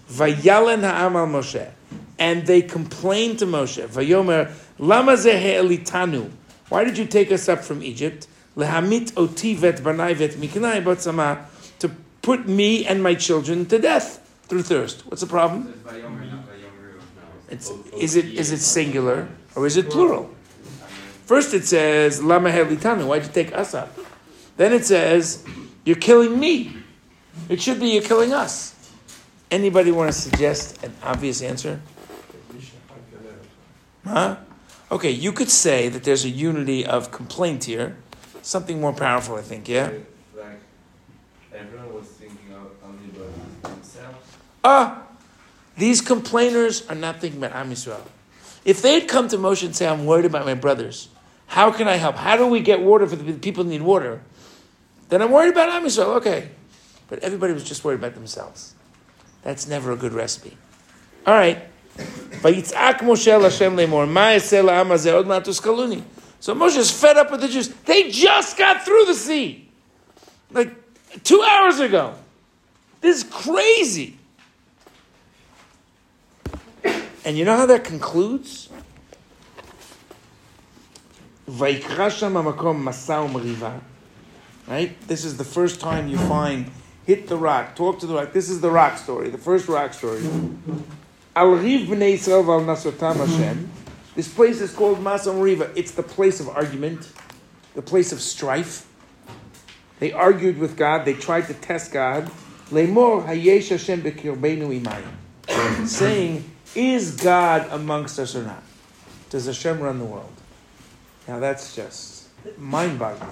Vayalen 0.10 0.82
ha'am 0.82 1.16
al 1.16 1.28
Moshe. 1.28 1.72
And 2.20 2.46
they 2.46 2.62
complained 2.62 3.40
to 3.40 3.46
Moshe. 3.46 3.88
Vayomer 3.88 4.52
lama 4.78 5.14
elitanu. 5.14 6.30
Why 6.70 6.84
did 6.84 6.98
you 6.98 7.06
take 7.06 7.32
us 7.32 7.48
up 7.48 7.60
from 7.60 7.84
Egypt? 7.84 8.28
Lehamit 8.58 9.14
oti 9.18 9.54
vet 9.56 9.78
banai 9.78 10.16
vet 10.16 10.32
miknai 10.32 10.84
batzama. 10.84 11.46
To 11.80 11.92
put 12.22 12.48
me 12.48 12.86
and 12.86 13.02
my 13.02 13.16
children 13.16 13.66
to 13.68 13.80
death 13.80 14.20
through 14.48 14.64
thirst. 14.64 15.06
What's 15.08 15.22
the 15.22 15.28
problem? 15.28 15.74
It's, 17.50 17.70
is 17.98 18.16
it 18.16 18.26
is 18.26 18.52
it 18.52 18.60
singular 18.60 19.28
or 19.56 19.68
is 19.68 19.78
it 19.78 19.90
plural? 19.90 20.30
First 21.26 21.54
it 21.54 21.66
says 21.66 22.22
lama 22.22 22.50
helitanu. 22.50 23.08
Why'd 23.08 23.24
you 23.24 23.32
take 23.32 23.54
us 23.54 23.74
up? 23.74 23.98
Then 24.58 24.74
it 24.74 24.86
says 24.86 25.46
you're 25.86 25.96
killing 25.96 26.40
me. 26.40 26.76
It 27.50 27.62
should 27.62 27.80
be 27.80 27.90
you're 27.90 28.04
killing 28.04 28.34
us. 28.34 28.74
Anybody 29.50 29.92
want 29.92 30.12
to 30.12 30.18
suggest 30.18 30.84
an 30.84 30.94
obvious 31.04 31.42
answer? 31.42 31.80
Huh? 34.06 34.38
Okay, 34.92 35.12
you 35.12 35.32
could 35.32 35.50
say 35.50 35.90
that 35.90 36.04
there's 36.04 36.26
a 36.26 36.30
unity 36.30 36.86
of 36.86 37.12
complaint 37.12 37.64
here. 37.64 37.96
Something 38.42 38.82
more 38.82 38.94
powerful, 38.94 39.36
I 39.36 39.42
think, 39.42 39.70
yeah? 39.70 39.92
Like, 40.36 40.60
everyone 41.54 41.94
was 41.94 42.08
thinking 42.08 42.54
only 42.84 43.10
about 43.16 43.76
themselves. 43.76 44.28
Ah! 44.64 45.04
These 45.78 46.02
complainers 46.02 46.88
are 46.88 46.96
not 46.96 47.22
thinking 47.22 47.44
about 47.44 47.56
Am 47.56 47.72
Yisrael. 47.72 48.02
If 48.66 48.82
they'd 48.82 49.08
come 49.08 49.28
to 49.30 49.38
Moshe 49.38 49.66
and 49.66 49.76
say, 49.76 49.88
I'm 49.88 50.06
worried 50.06 50.26
about 50.26 50.46
my 50.46 50.54
brothers, 50.54 51.10
how 51.48 51.72
can 51.72 51.88
I 51.88 51.96
help? 51.96 52.16
How 52.16 52.38
do 52.38 52.48
we 52.48 52.62
get 52.62 52.82
water 52.82 53.08
for 53.08 53.16
the 53.16 53.34
people 53.34 53.64
who 53.64 53.70
need 53.70 53.82
water? 53.82 54.22
Then 55.10 55.22
I'm 55.22 55.32
worried 55.32 55.52
about 55.52 55.70
Am 55.70 55.86
okay. 55.86 56.50
But 57.08 57.20
everybody 57.20 57.54
was 57.54 57.64
just 57.64 57.84
worried 57.84 58.00
about 58.00 58.16
themselves. 58.16 58.74
That's 59.44 59.68
never 59.68 59.92
a 59.92 59.96
good 59.96 60.14
recipe. 60.14 60.58
All 61.28 61.34
right. 61.34 61.62
So 66.40 66.56
Moshe 66.56 66.78
is 66.78 66.92
fed 66.92 67.18
up 67.18 67.32
with 67.32 67.42
the 67.42 67.48
Jews. 67.48 67.70
They 67.70 68.10
just 68.10 68.58
got 68.58 68.84
through 68.84 69.06
the 69.06 69.14
sea. 69.14 69.70
Like 70.52 70.74
two 71.24 71.42
hours 71.42 71.80
ago. 71.80 72.16
This 73.02 73.18
is 73.18 73.24
crazy. 73.30 74.18
And 77.26 77.38
you 77.38 77.46
know 77.46 77.56
how 77.56 77.66
that 77.68 77.84
concludes? 77.84 78.70
Right? 84.68 85.00
This 85.08 85.26
is 85.26 85.38
the 85.38 85.44
first 85.44 85.80
time 85.82 86.08
you 86.08 86.18
find 86.18 86.72
hit 87.06 87.28
the 87.28 87.36
rock, 87.36 87.76
talk 87.76 88.00
to 88.00 88.08
the 88.08 88.16
rock. 88.16 88.34
This 88.34 88.50
is 88.50 88.62
the 88.62 88.72
rock 88.72 88.98
story, 88.98 89.30
the 89.30 89.38
first 89.38 89.68
rock 89.68 89.94
story. 89.94 90.22
This 94.16 94.32
place 94.32 94.62
is 94.62 94.72
called 94.74 95.00
Masam 95.00 95.42
Riva. 95.42 95.72
It's 95.76 95.92
the 95.92 96.04
place 96.04 96.40
of 96.40 96.48
argument, 96.48 97.12
the 97.74 97.82
place 97.82 98.12
of 98.12 98.22
strife. 98.22 98.88
They 100.00 100.12
argued 100.12 100.60
with 100.60 100.78
God. 100.78 101.06
They 101.06 101.14
tried 101.14 101.48
to 101.48 101.54
test 101.56 101.92
God. 101.92 102.30
Saying, 105.88 106.44
is 106.76 107.16
God 107.16 107.68
amongst 107.72 108.20
us 108.20 108.36
or 108.36 108.44
not? 108.44 108.64
Does 109.30 109.48
Hashem 109.48 109.80
run 109.80 110.00
the 110.00 110.06
world? 110.06 110.32
Now 111.28 111.40
that's 111.40 111.76
just 111.76 112.28
mind-boggling. 112.58 113.30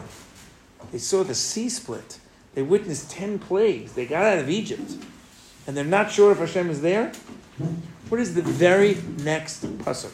They 0.91 0.97
saw 0.97 1.23
the 1.23 1.35
sea 1.35 1.69
split. 1.69 2.19
They 2.55 2.63
witnessed 2.63 3.11
ten 3.11 3.39
plagues. 3.39 3.93
They 3.93 4.05
got 4.05 4.25
out 4.25 4.39
of 4.39 4.49
Egypt. 4.49 4.95
And 5.67 5.77
they're 5.77 5.83
not 5.83 6.11
sure 6.11 6.31
if 6.31 6.39
Hashem 6.39 6.69
is 6.69 6.81
there. 6.81 7.11
What 8.09 8.19
is 8.19 8.33
the 8.33 8.41
very 8.41 8.97
next 9.23 9.63
pasuk? 9.79 10.11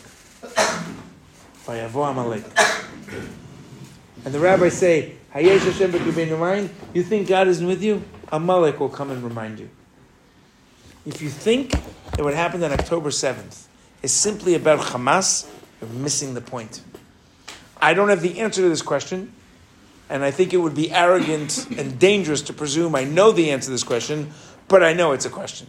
And 4.26 4.34
the 4.34 4.40
rabbis 4.40 4.78
say, 4.78 5.16
Hayesh 5.34 5.60
Hashem 5.60 5.92
but 5.92 6.06
You 6.06 6.12
be 6.12 6.24
in 6.24 6.30
your 6.30 6.38
mind, 6.38 6.70
you 6.94 7.04
think 7.04 7.28
God 7.28 7.48
isn't 7.48 7.66
with 7.66 7.82
you? 7.82 8.04
Amalek 8.32 8.80
will 8.80 8.90
come 8.90 9.12
and 9.12 9.24
remind 9.24 9.60
you. 9.60 9.70
If 11.06 11.22
you 11.22 11.30
think 11.30 11.72
that 11.72 12.24
what 12.24 12.34
happened 12.34 12.64
on 12.64 12.72
October 12.72 13.10
7th 13.10 13.68
is 14.04 14.12
simply 14.12 14.56
about 14.56 14.80
Hamas, 14.80 15.50
you're 15.80 15.90
missing 15.90 16.34
the 16.34 16.42
point. 16.42 16.82
I 17.82 17.94
don't 17.94 18.10
have 18.10 18.22
the 18.22 18.40
answer 18.40 18.62
to 18.62 18.70
this 18.70 18.82
question, 18.82 19.34
and 20.10 20.24
I 20.24 20.32
think 20.32 20.54
it 20.54 20.58
would 20.58 20.76
be 20.76 20.92
arrogant 20.92 21.68
and 21.78 22.00
dangerous 22.00 22.42
to 22.44 22.54
presume 22.54 22.96
I 22.96 23.04
know 23.04 23.32
the 23.32 23.52
answer 23.52 23.66
to 23.66 23.72
this 23.72 23.84
question, 23.84 24.32
but 24.68 24.84
I 24.84 24.94
know 24.94 25.12
it's 25.12 25.26
a 25.26 25.30
question. 25.30 25.68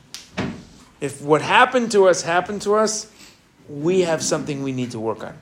If 1.00 1.22
what 1.22 1.42
happened 1.42 1.92
to 1.92 2.08
us 2.08 2.22
happened 2.22 2.62
to 2.62 2.74
us, 2.74 3.10
we 3.68 4.00
have 4.00 4.22
something 4.22 4.62
we 4.62 4.72
need 4.72 4.92
to 4.92 5.00
work 5.00 5.22
on. 5.22 5.36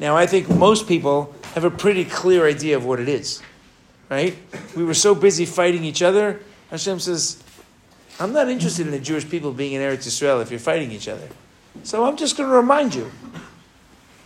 Now, 0.00 0.16
I 0.16 0.26
think 0.26 0.48
most 0.48 0.88
people 0.88 1.34
have 1.54 1.64
a 1.64 1.70
pretty 1.70 2.04
clear 2.04 2.46
idea 2.46 2.76
of 2.76 2.84
what 2.84 2.98
it 2.98 3.08
is, 3.08 3.42
right? 4.10 4.36
We 4.74 4.84
were 4.84 4.94
so 4.94 5.14
busy 5.14 5.44
fighting 5.44 5.84
each 5.84 6.02
other. 6.02 6.40
Hashem 6.70 6.98
says, 6.98 7.42
I'm 8.18 8.32
not 8.32 8.48
interested 8.48 8.86
in 8.86 8.92
the 8.92 8.98
Jewish 8.98 9.28
people 9.28 9.52
being 9.52 9.72
in 9.72 9.82
Eretz 9.82 10.06
Israel 10.06 10.40
if 10.40 10.50
you're 10.50 10.58
fighting 10.58 10.90
each 10.90 11.08
other. 11.08 11.28
So 11.82 12.04
I'm 12.04 12.16
just 12.16 12.36
going 12.36 12.48
to 12.48 12.56
remind 12.56 12.94
you 12.94 13.10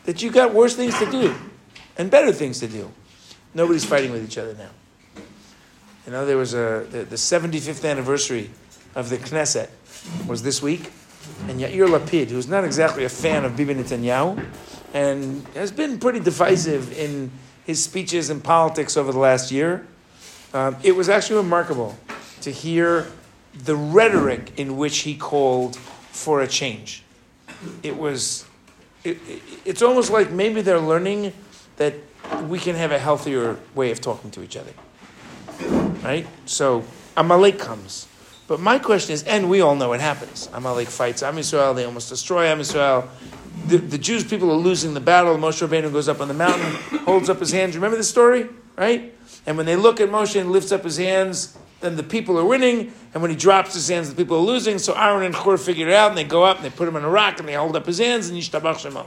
that 0.08 0.22
you 0.22 0.30
got 0.30 0.54
worse 0.54 0.74
things 0.74 0.98
to 0.98 1.04
do 1.10 1.34
and 1.98 2.10
better 2.10 2.32
things 2.32 2.60
to 2.60 2.66
do. 2.66 2.90
Nobody's 3.52 3.84
fighting 3.84 4.10
with 4.10 4.24
each 4.24 4.38
other 4.38 4.54
now. 4.54 4.70
You 6.06 6.12
know, 6.12 6.24
there 6.24 6.38
was 6.38 6.54
a 6.54 6.86
the, 6.90 7.04
the 7.04 7.16
75th 7.16 7.86
anniversary 7.86 8.48
of 8.94 9.10
the 9.10 9.18
Knesset 9.18 9.68
was 10.26 10.42
this 10.42 10.62
week, 10.62 10.90
and 11.46 11.60
Yair 11.60 11.86
Lapid, 11.86 12.30
who's 12.30 12.48
not 12.48 12.64
exactly 12.64 13.04
a 13.04 13.10
fan 13.10 13.44
of 13.44 13.54
Bibi 13.54 13.74
Netanyahu, 13.74 14.42
and 14.94 15.46
has 15.48 15.70
been 15.70 15.98
pretty 15.98 16.20
divisive 16.20 16.90
in 16.98 17.30
his 17.66 17.84
speeches 17.84 18.30
and 18.30 18.42
politics 18.42 18.96
over 18.96 19.12
the 19.12 19.18
last 19.18 19.52
year, 19.52 19.86
um, 20.54 20.74
it 20.82 20.92
was 20.92 21.10
actually 21.10 21.36
remarkable 21.36 21.98
to 22.40 22.50
hear 22.50 23.08
the 23.52 23.76
rhetoric 23.76 24.58
in 24.58 24.78
which 24.78 25.00
he 25.00 25.14
called 25.14 25.76
for 25.76 26.40
a 26.40 26.46
change. 26.48 27.02
It 27.82 27.98
was, 27.98 28.46
it, 29.04 29.18
it, 29.28 29.42
it's 29.64 29.82
almost 29.82 30.10
like 30.10 30.30
maybe 30.30 30.60
they're 30.60 30.80
learning 30.80 31.32
that 31.76 31.94
we 32.48 32.58
can 32.58 32.74
have 32.74 32.92
a 32.92 32.98
healthier 32.98 33.58
way 33.74 33.90
of 33.90 34.00
talking 34.00 34.30
to 34.32 34.42
each 34.42 34.56
other. 34.56 34.72
Right? 36.02 36.26
So 36.46 36.84
Amalek 37.16 37.58
comes. 37.58 38.06
But 38.46 38.60
my 38.60 38.78
question 38.78 39.12
is, 39.12 39.22
and 39.24 39.50
we 39.50 39.60
all 39.60 39.76
know 39.76 39.90
what 39.90 40.00
happens. 40.00 40.48
Amalek 40.52 40.88
fights 40.88 41.22
Am 41.22 41.36
Yisrael, 41.36 41.74
they 41.74 41.84
almost 41.84 42.08
destroy 42.08 42.46
Am 42.46 42.60
Yisrael. 42.60 43.06
The, 43.66 43.76
the 43.76 43.98
Jewish 43.98 44.28
people 44.28 44.50
are 44.50 44.56
losing 44.56 44.94
the 44.94 45.00
battle. 45.00 45.36
Moshe 45.36 45.66
Rabbeinu 45.66 45.92
goes 45.92 46.08
up 46.08 46.20
on 46.20 46.28
the 46.28 46.34
mountain, 46.34 46.72
holds 47.00 47.28
up 47.28 47.40
his 47.40 47.52
hands. 47.52 47.74
Remember 47.74 47.96
the 47.96 48.04
story? 48.04 48.48
Right? 48.76 49.14
And 49.44 49.56
when 49.56 49.66
they 49.66 49.76
look 49.76 50.00
at 50.00 50.08
Moshe 50.08 50.40
and 50.40 50.50
lifts 50.50 50.72
up 50.72 50.84
his 50.84 50.96
hands, 50.96 51.58
then 51.80 51.96
the 51.96 52.02
people 52.02 52.38
are 52.38 52.44
winning. 52.44 52.92
And 53.14 53.22
when 53.22 53.30
he 53.30 53.36
drops 53.36 53.74
his 53.74 53.88
hands, 53.88 54.10
the 54.10 54.16
people 54.16 54.38
are 54.38 54.44
losing. 54.44 54.78
So 54.78 54.94
Aaron 54.94 55.24
and 55.24 55.34
Hur 55.34 55.56
figure 55.56 55.88
it 55.88 55.94
out, 55.94 56.10
and 56.10 56.18
they 56.18 56.24
go 56.24 56.44
up 56.44 56.56
and 56.56 56.64
they 56.64 56.70
put 56.70 56.88
him 56.88 56.96
on 56.96 57.04
a 57.04 57.08
rock 57.08 57.38
and 57.38 57.48
they 57.48 57.54
hold 57.54 57.76
up 57.76 57.86
his 57.86 57.98
hands 57.98 58.28
and 58.28 58.38
Yishtabach 58.38 58.76
Shemo. 58.76 59.06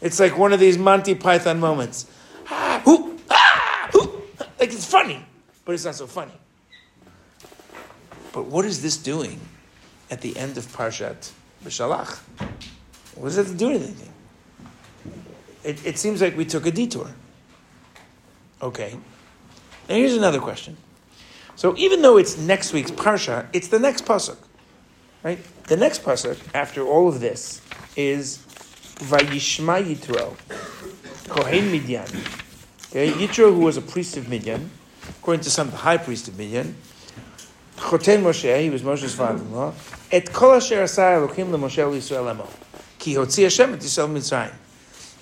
It's 0.00 0.20
like 0.20 0.36
one 0.36 0.52
of 0.52 0.60
these 0.60 0.76
Monty 0.76 1.14
Python 1.14 1.58
moments. 1.58 2.06
Ah, 2.48 2.82
hoo, 2.84 3.18
ah, 3.30 3.88
hoo. 3.92 4.22
Like 4.60 4.72
it's 4.72 4.88
funny, 4.88 5.24
but 5.64 5.74
it's 5.74 5.84
not 5.84 5.94
so 5.94 6.06
funny. 6.06 6.32
But 8.32 8.46
what 8.46 8.66
is 8.66 8.82
this 8.82 8.98
doing 8.98 9.40
at 10.10 10.20
the 10.20 10.36
end 10.36 10.58
of 10.58 10.66
Parshat 10.66 11.30
B'Shalach? 11.64 12.18
What 13.14 13.28
does 13.28 13.36
that 13.36 13.46
have 13.46 13.52
to 13.52 13.58
do 13.58 13.70
anything? 13.70 14.12
It, 15.64 15.84
it 15.84 15.98
seems 15.98 16.20
like 16.20 16.36
we 16.36 16.44
took 16.44 16.66
a 16.66 16.70
detour. 16.70 17.10
Okay. 18.60 18.94
Now 19.88 19.94
here's 19.94 20.14
another 20.14 20.38
question. 20.38 20.76
So 21.56 21.74
even 21.78 22.02
though 22.02 22.18
it's 22.18 22.36
next 22.36 22.72
week's 22.72 22.90
Parsha, 22.90 23.46
it's 23.52 23.68
the 23.68 23.78
next 23.78 24.04
Pasuk. 24.04 24.36
Right? 25.22 25.38
The 25.64 25.76
next 25.76 26.04
Pasuk, 26.04 26.38
after 26.54 26.86
all 26.86 27.08
of 27.08 27.20
this, 27.20 27.62
is 27.96 28.38
Vayishma 28.96 29.82
Yitro, 29.82 30.36
Kohen 31.28 31.72
Midian. 31.72 32.06
Okay, 32.90 33.10
Yitro, 33.10 33.52
who 33.54 33.60
was 33.60 33.76
a 33.78 33.82
priest 33.82 34.16
of 34.18 34.28
Midian, 34.28 34.70
according 35.18 35.42
to 35.44 35.50
some, 35.50 35.70
the 35.70 35.76
high 35.76 35.96
priest 35.96 36.28
of 36.28 36.38
Midian, 36.38 36.76
Choten 37.76 38.22
Moshe, 38.22 38.60
he 38.60 38.70
was 38.70 38.82
Moshe's 38.82 39.14
father-in-law, 39.14 39.72
Et 40.12 40.32
kol 40.32 40.52
asher 40.54 40.84
asai 40.84 41.14
Elohim 41.14 41.48
leMoshe 41.48 41.82
Yisrael 41.82 42.30
emo, 42.30 42.48
ki 42.98 43.14
hotzi 43.14 43.42
Hashem 43.42 43.74
et 43.74 43.80
Yisrael 43.80 44.12
Mitzrayim. 44.12 44.54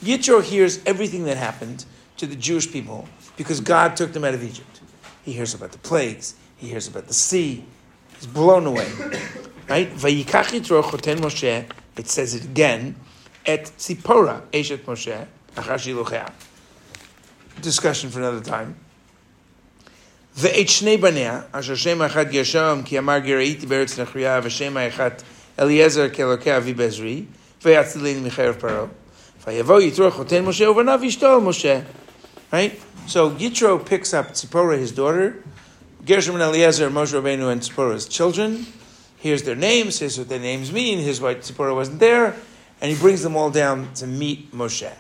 Yitro 0.03 0.43
hears 0.43 0.81
everything 0.85 1.25
that 1.25 1.37
happened 1.37 1.85
to 2.17 2.27
the 2.27 2.37
Jewish 2.37 2.71
people 2.71 3.09
because 3.37 3.61
God 3.61 3.97
took 3.97 4.13
them 4.13 4.25
out 4.25 4.35
of 4.35 4.45
Egypt. 4.45 4.81
He 5.24 5.34
hears 5.34 5.54
about 5.54 5.72
the 5.72 5.78
plagues. 5.78 6.36
He 6.58 6.68
hears 6.68 6.88
about 6.88 7.08
the 7.08 7.14
sea. 7.14 7.66
He's 8.16 8.28
blown 8.28 8.66
away. 8.66 8.88
right? 9.70 9.90
Vayikach 9.96 10.52
Yitro 10.52 10.84
choten 10.84 11.20
Moshe, 11.20 11.66
it 11.98 12.08
says 12.08 12.34
it 12.36 12.44
again, 12.44 12.96
et 13.46 13.72
Tzipora, 13.78 14.42
Eshet 14.52 14.80
Moshe, 14.80 15.26
achar 15.56 16.32
Discussion 17.62 18.10
for 18.10 18.20
another 18.20 18.42
time. 18.42 18.76
ואת 20.38 20.70
שני 20.70 20.98
בניה, 20.98 21.42
אשר 21.52 21.76
שם 21.76 22.02
אחד 22.02 22.32
גרשום, 22.32 22.84
כי 22.84 23.00
אמר 23.00 23.20
גראיתי 23.20 23.66
בארץ 23.66 24.00
נכריה, 24.00 24.40
ושם 24.44 24.78
האחד 24.78 25.10
אליעזר 25.60 26.10
כאלוקי 26.10 26.58
אבי 26.58 26.74
בעזרי, 26.74 27.24
ויצילני 27.66 28.20
מחרב 28.20 28.56
פרעה. 28.60 28.86
ויבוא 29.48 29.82
יתרו 29.82 30.12
חותן 30.12 30.46
משה 30.46 30.70
ובניו 30.70 31.00
ואשתו 31.04 31.42
משה. 31.42 31.80
Right? 32.54 32.83
So 33.07 33.31
Yitro 33.31 33.85
picks 33.85 34.15
up 34.15 34.31
Tzipora, 34.31 34.79
his 34.79 34.93
daughter, 34.93 35.43
Gershom 36.07 36.35
and 36.35 36.43
Eliezer, 36.43 36.91
Moshe 36.91 37.13
Rabbeinu, 37.13 37.51
and 37.51 37.61
Tzipora's 37.61 38.09
children. 38.09 38.67
Here's 39.19 39.43
their 39.43 39.55
names, 39.55 39.99
here's 39.99 40.19
what 40.19 40.29
their 40.29 40.39
names 40.39 40.73
mean, 40.73 40.99
here's 40.99 41.21
why 41.21 41.35
Tzipora 41.35 41.75
wasn't 41.75 42.01
there, 42.01 42.35
and 42.81 42.91
he 42.93 42.99
brings 42.99 43.23
them 43.23 43.37
all 43.37 43.51
down 43.51 43.93
to 43.95 44.07
meet 44.07 44.53
Moshe. 44.53 44.93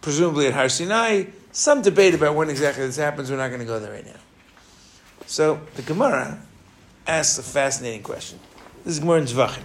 Presumably 0.00 0.46
at 0.46 0.54
Har 0.54 0.68
Sinai, 0.68 1.24
some 1.52 1.82
debate 1.82 2.14
about 2.14 2.34
when 2.34 2.50
exactly 2.50 2.84
this 2.86 2.96
happens. 2.96 3.30
We're 3.30 3.38
not 3.38 3.48
going 3.48 3.60
to 3.60 3.66
go 3.66 3.80
there 3.80 3.92
right 3.92 4.04
now. 4.04 4.20
So 5.26 5.60
the 5.74 5.82
Gemara 5.82 6.38
asks 7.06 7.38
a 7.38 7.42
fascinating 7.42 8.02
question. 8.02 8.38
This 8.84 8.94
is 8.94 9.00
Gemara 9.00 9.20
in 9.20 9.24
Zvachim. 9.24 9.62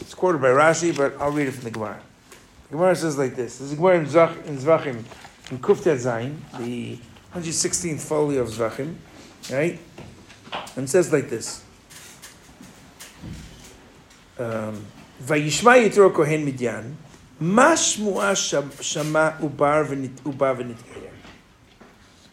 It's 0.00 0.14
quoted 0.14 0.40
by 0.40 0.48
Rashi, 0.48 0.96
but 0.96 1.20
I'll 1.20 1.30
read 1.30 1.48
it 1.48 1.52
from 1.52 1.64
the 1.64 1.70
Gemara. 1.70 2.00
The 2.68 2.76
Gemara 2.76 2.96
says 2.96 3.18
like 3.18 3.34
this. 3.34 3.58
This 3.58 3.70
is 3.70 3.74
Gemara 3.74 3.96
in, 3.96 4.04
in 4.04 4.58
Zvachim, 4.58 5.04
in 5.52 5.58
Kuftet 5.58 5.98
Zayin, 5.98 6.38
the 6.58 6.98
116th 7.34 8.00
folio 8.00 8.40
of 8.40 8.48
Zvachim, 8.48 8.94
right? 9.50 9.78
And 10.76 10.88
says 10.88 11.12
like 11.12 11.28
this. 11.28 11.62
Um, 14.38 14.86
Vayishma 15.22 15.86
Yitro 15.86 16.12
Kohen 16.12 16.46
Midyan, 16.46 16.94
Mashmua 17.38 18.34
Shama 18.82 19.36
Ubar 19.40 19.86
V'nitgeyer. 19.86 21.10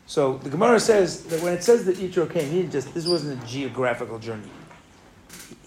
So 0.06 0.38
the 0.38 0.50
Gemara 0.50 0.80
says 0.80 1.24
that 1.26 1.44
when 1.44 1.52
it 1.52 1.64
says 1.64 1.84
that 1.86 1.98
Yitro 1.98 2.32
came, 2.32 2.50
he 2.50 2.64
just 2.64 2.94
this 2.94 3.06
wasn't 3.06 3.44
a 3.44 3.46
geographical 3.46 4.18
journey. 4.18 4.50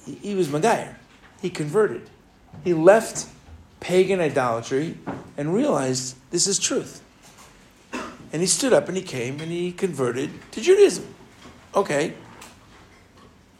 He, 0.06 0.14
he 0.14 0.34
was 0.34 0.48
Magayer. 0.48 0.94
He 1.42 1.50
converted. 1.50 2.08
He 2.64 2.72
left 2.72 3.26
pagan 3.80 4.20
idolatry 4.20 4.96
and 5.36 5.52
realized 5.52 6.16
this 6.30 6.46
is 6.46 6.58
truth. 6.58 7.02
And 8.32 8.40
he 8.40 8.46
stood 8.46 8.72
up 8.72 8.88
and 8.88 8.96
he 8.96 9.02
came 9.02 9.40
and 9.40 9.50
he 9.52 9.72
converted 9.72 10.30
to 10.52 10.60
Judaism. 10.60 11.14
Okay. 11.74 12.14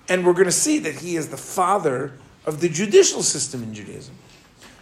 And 0.08 0.26
we're 0.26 0.32
going 0.32 0.46
to 0.46 0.52
see 0.52 0.78
that 0.80 0.96
he 0.96 1.16
is 1.16 1.28
the 1.28 1.36
father 1.36 2.12
of 2.46 2.60
the 2.60 2.68
judicial 2.68 3.22
system 3.22 3.62
in 3.62 3.74
Judaism. 3.74 4.14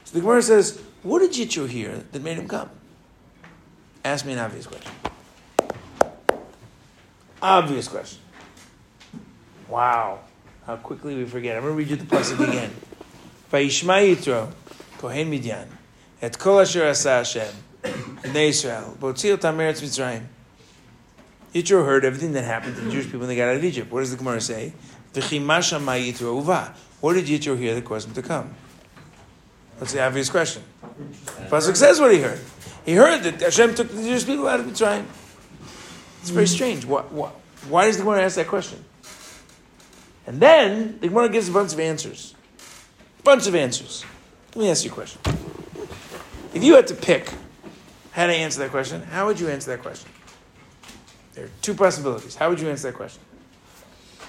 So 0.04 0.14
the 0.14 0.20
Gemara 0.20 0.42
says, 0.42 0.80
What 1.02 1.18
did 1.20 1.32
Yitro 1.32 1.68
hear 1.68 2.04
that 2.12 2.22
made 2.22 2.38
him 2.38 2.48
come? 2.48 2.70
Ask 4.04 4.24
me 4.24 4.32
an 4.32 4.38
obvious 4.38 4.66
question. 4.66 4.92
Obvious 7.42 7.88
question. 7.88 8.20
Wow. 9.68 10.20
How 10.66 10.76
quickly 10.76 11.16
we 11.16 11.24
forget. 11.24 11.56
I'm 11.56 11.62
going 11.62 11.74
to 11.74 11.78
read 11.78 11.88
you 11.88 11.96
the 11.96 12.04
passage 12.04 12.40
again. 12.40 12.70
Vayishma 13.52 14.14
Yitro, 14.14 14.52
Kohen 14.98 15.28
Midian, 15.30 15.66
et 16.22 16.38
kol 16.38 16.60
asher 16.60 16.86
asa 16.86 17.10
Hashem, 17.10 17.52
Bnei 18.22 18.48
Israel, 18.48 18.96
b'otzi 19.00 19.36
otam 19.36 19.56
eretz 19.56 19.80
Mitzrayim. 19.82 20.24
Yitro 21.54 21.84
heard 21.84 22.04
everything 22.04 22.32
that 22.32 22.44
happened 22.44 22.76
to 22.76 22.80
the 22.82 22.90
Jewish 22.90 23.06
people 23.06 23.20
when 23.20 23.28
they 23.28 23.36
got 23.36 23.48
out 23.48 23.56
of 23.56 23.64
Egypt. 23.64 23.90
What 23.90 24.00
does 24.00 24.10
the 24.10 24.16
Gemara 24.16 24.40
say? 24.40 24.72
What 25.12 25.24
did 27.14 27.24
Yitro 27.24 27.58
hear 27.58 27.74
that 27.74 27.84
caused 27.84 28.06
him 28.08 28.14
to 28.14 28.22
come? 28.22 28.54
That's 29.78 29.92
the 29.92 30.02
obvious 30.02 30.30
question. 30.30 30.62
Pasuk 31.48 31.74
says 31.74 31.98
what 31.98 32.12
he 32.12 32.20
heard. 32.20 32.38
He 32.84 32.94
heard 32.94 33.22
that 33.24 33.40
Hashem 33.40 33.74
took 33.74 33.88
the 33.88 34.02
Jewish 34.02 34.26
people 34.26 34.46
out 34.46 34.60
of 34.60 34.66
Mitzrayim. 34.66 35.06
It's 36.20 36.30
very 36.30 36.46
strange. 36.46 36.84
Why, 36.84 37.00
why, 37.02 37.30
why 37.68 37.86
does 37.86 37.96
the 37.96 38.04
Gemara 38.04 38.22
ask 38.22 38.36
that 38.36 38.46
question? 38.46 38.84
And 40.26 40.38
then 40.38 40.98
the 41.00 41.08
Gemara 41.08 41.30
gives 41.30 41.48
a 41.48 41.52
bunch 41.52 41.72
of 41.72 41.80
answers. 41.80 42.34
Bunch 43.24 43.46
of 43.48 43.54
answers. 43.54 44.04
Let 44.54 44.62
me 44.62 44.70
ask 44.70 44.84
you 44.84 44.90
a 44.90 44.94
question. 44.94 45.20
If 46.54 46.62
you 46.62 46.76
had 46.76 46.86
to 46.88 46.94
pick 46.94 47.32
how 48.12 48.26
to 48.26 48.32
answer 48.32 48.60
that 48.60 48.70
question, 48.70 49.02
how 49.02 49.26
would 49.26 49.38
you 49.38 49.48
answer 49.48 49.70
that 49.70 49.82
question? 49.82 50.10
There 51.34 51.44
are 51.44 51.50
two 51.62 51.74
possibilities. 51.74 52.34
How 52.34 52.48
would 52.50 52.60
you 52.60 52.68
answer 52.68 52.88
that 52.88 52.96
question? 52.96 53.22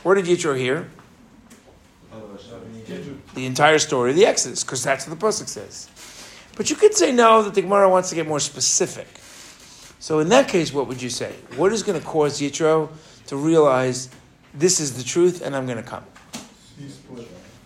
Where 0.04 0.16
did 0.16 0.26
Yitro 0.26 0.58
hear? 0.58 0.90
The 3.34 3.46
entire 3.46 3.80
story 3.80 4.12
of 4.12 4.16
the 4.16 4.26
Exodus, 4.26 4.64
because 4.64 4.84
that's 4.84 5.08
what 5.08 5.20
the 5.20 5.26
Pasuk 5.26 5.48
says. 5.48 5.90
But 6.56 6.70
you 6.70 6.76
could 6.76 6.94
say 6.94 7.12
no, 7.12 7.42
that 7.44 7.54
the 7.54 7.62
Gemara 7.62 7.90
wants 7.90 8.10
to 8.10 8.16
get 8.16 8.28
more 8.28 8.40
specific. 8.40 9.08
So 10.00 10.20
in 10.20 10.30
that 10.30 10.48
case, 10.48 10.74
what 10.74 10.88
would 10.88 11.02
you 11.02 11.10
say? 11.10 11.34
What 11.56 11.72
is 11.72 11.84
going 11.84 12.00
to 12.00 12.06
cause 12.06 12.42
Yitro 12.42 12.90
to 13.28 13.38
realize 13.38 14.10
this 14.54 14.80
is 14.80 14.98
the 14.98 15.04
truth 15.04 15.42
and 15.42 15.56
I'm 15.56 15.66
going 15.66 15.78
to 15.78 15.84
come? 15.84 16.04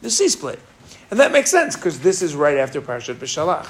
The 0.02 0.10
sea 0.10 0.30
split. 0.30 0.60
And 1.10 1.20
that 1.20 1.32
makes 1.32 1.50
sense 1.50 1.76
because 1.76 2.00
this 2.00 2.22
is 2.22 2.36
right 2.36 2.58
after 2.58 2.82
Parshat 2.82 3.16
B'Shalach. 3.16 3.68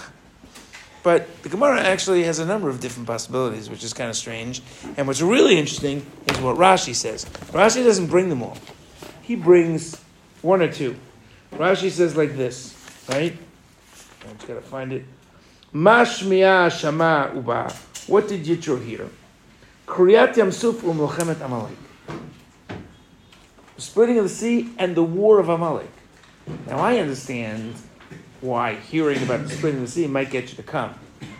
But 1.05 1.43
the 1.43 1.49
Gemara 1.49 1.81
actually 1.81 2.23
has 2.23 2.39
a 2.39 2.45
number 2.47 2.67
of 2.67 2.79
different 2.79 3.05
possibilities, 3.05 3.69
which 3.69 3.83
is 3.83 3.93
kind 3.93 4.09
of 4.09 4.15
strange. 4.15 4.63
And 4.97 5.05
what's 5.05 5.21
really 5.21 5.55
interesting 5.55 6.03
is 6.25 6.39
what 6.39 6.57
Rashi 6.57 6.95
says. 6.95 7.25
Rashi 7.53 7.83
doesn't 7.83 8.07
bring 8.07 8.29
them 8.29 8.41
all. 8.41 8.57
He 9.21 9.35
brings 9.35 10.01
one 10.41 10.63
or 10.63 10.71
two. 10.71 10.95
Rashi 11.53 11.91
says 11.91 12.17
like 12.17 12.35
this, 12.35 12.75
right? 13.07 13.37
I 14.27 14.33
just 14.33 14.47
gotta 14.47 14.61
find 14.61 14.91
it. 14.93 15.05
Mashmiya 15.71 16.71
Shama 16.71 17.33
Uba. 17.35 17.71
What 18.07 18.27
did 18.27 18.43
Yitro 18.43 18.83
hear? 18.83 19.07
Kriyat 19.85 20.33
Yamsuf 20.33 20.79
u'Milchemet 20.79 21.39
Amalek. 21.39 21.77
The 23.75 23.81
splitting 23.81 24.17
of 24.17 24.23
the 24.23 24.29
sea 24.29 24.71
and 24.79 24.95
the 24.95 25.03
war 25.03 25.37
of 25.37 25.49
Amalek. 25.49 25.91
Now 26.65 26.79
I 26.79 26.97
understand 26.97 27.75
why 28.45 28.75
hearing 28.75 29.21
about 29.23 29.43
the 29.43 29.49
splitting 29.49 29.81
of 29.81 29.85
the 29.85 29.91
sea 29.91 30.07
might 30.07 30.29
get 30.29 30.49
you 30.49 30.55
to 30.55 30.63
come. 30.63 30.93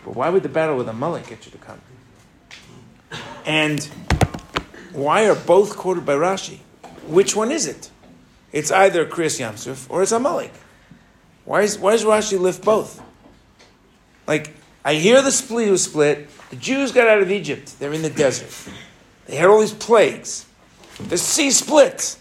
But 0.04 0.16
why 0.16 0.30
would 0.30 0.44
the 0.44 0.50
battle 0.50 0.78
with 0.78 0.90
Amalek 0.90 1.28
get 1.28 1.46
you 1.46 1.52
to 1.52 1.58
come? 1.58 1.82
And 3.46 3.84
why 4.92 5.28
are 5.28 5.36
both 5.36 5.78
quoted 5.78 6.06
by 6.06 6.14
Rashi? 6.14 6.60
Which 7.08 7.36
one 7.36 7.52
is 7.52 7.68
it? 7.68 7.90
It's 8.52 8.72
either 8.72 9.06
Kriyas 9.06 9.40
Yamsuf 9.40 9.86
or 9.90 10.02
it's 10.02 10.12
Amalek. 10.12 10.54
Why, 11.44 11.62
is, 11.62 11.78
why 11.78 11.92
does 11.92 12.04
Rashi 12.04 12.40
lift 12.40 12.64
both? 12.64 13.02
Like, 14.26 14.56
I 14.84 14.96
hear 14.96 15.22
the 15.22 15.32
split 15.32 15.70
was 15.70 15.84
split. 15.84 16.30
The 16.50 16.56
Jews 16.56 16.92
got 16.92 17.08
out 17.08 17.22
of 17.22 17.32
Egypt. 17.32 17.80
They're 17.80 17.94
in 17.94 18.02
the 18.02 18.10
desert. 18.10 18.74
They 19.28 19.36
had 19.36 19.48
all 19.48 19.60
these 19.60 19.74
plagues. 19.74 20.46
The 21.08 21.18
sea 21.18 21.52
split. 21.52 22.18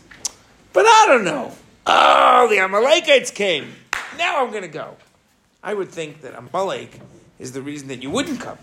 But 0.73 0.87
I 0.87 1.05
don't 1.09 1.25
know. 1.25 1.53
Oh, 1.87 2.49
the 2.49 2.59
Amalekites 2.59 3.31
came. 3.31 3.75
Now 4.19 4.45
I'm 4.45 4.51
going 4.51 4.63
to 4.63 4.69
go. 4.69 4.97
I 5.63 5.75
would 5.75 5.89
think 5.89 6.21
that 6.23 6.35
Amalek 6.35 7.01
is 7.39 7.53
the 7.53 7.63
reason 7.63 7.89
that 7.89 8.03
you 8.03 8.11
wouldn't 8.11 8.41
come. 8.41 8.59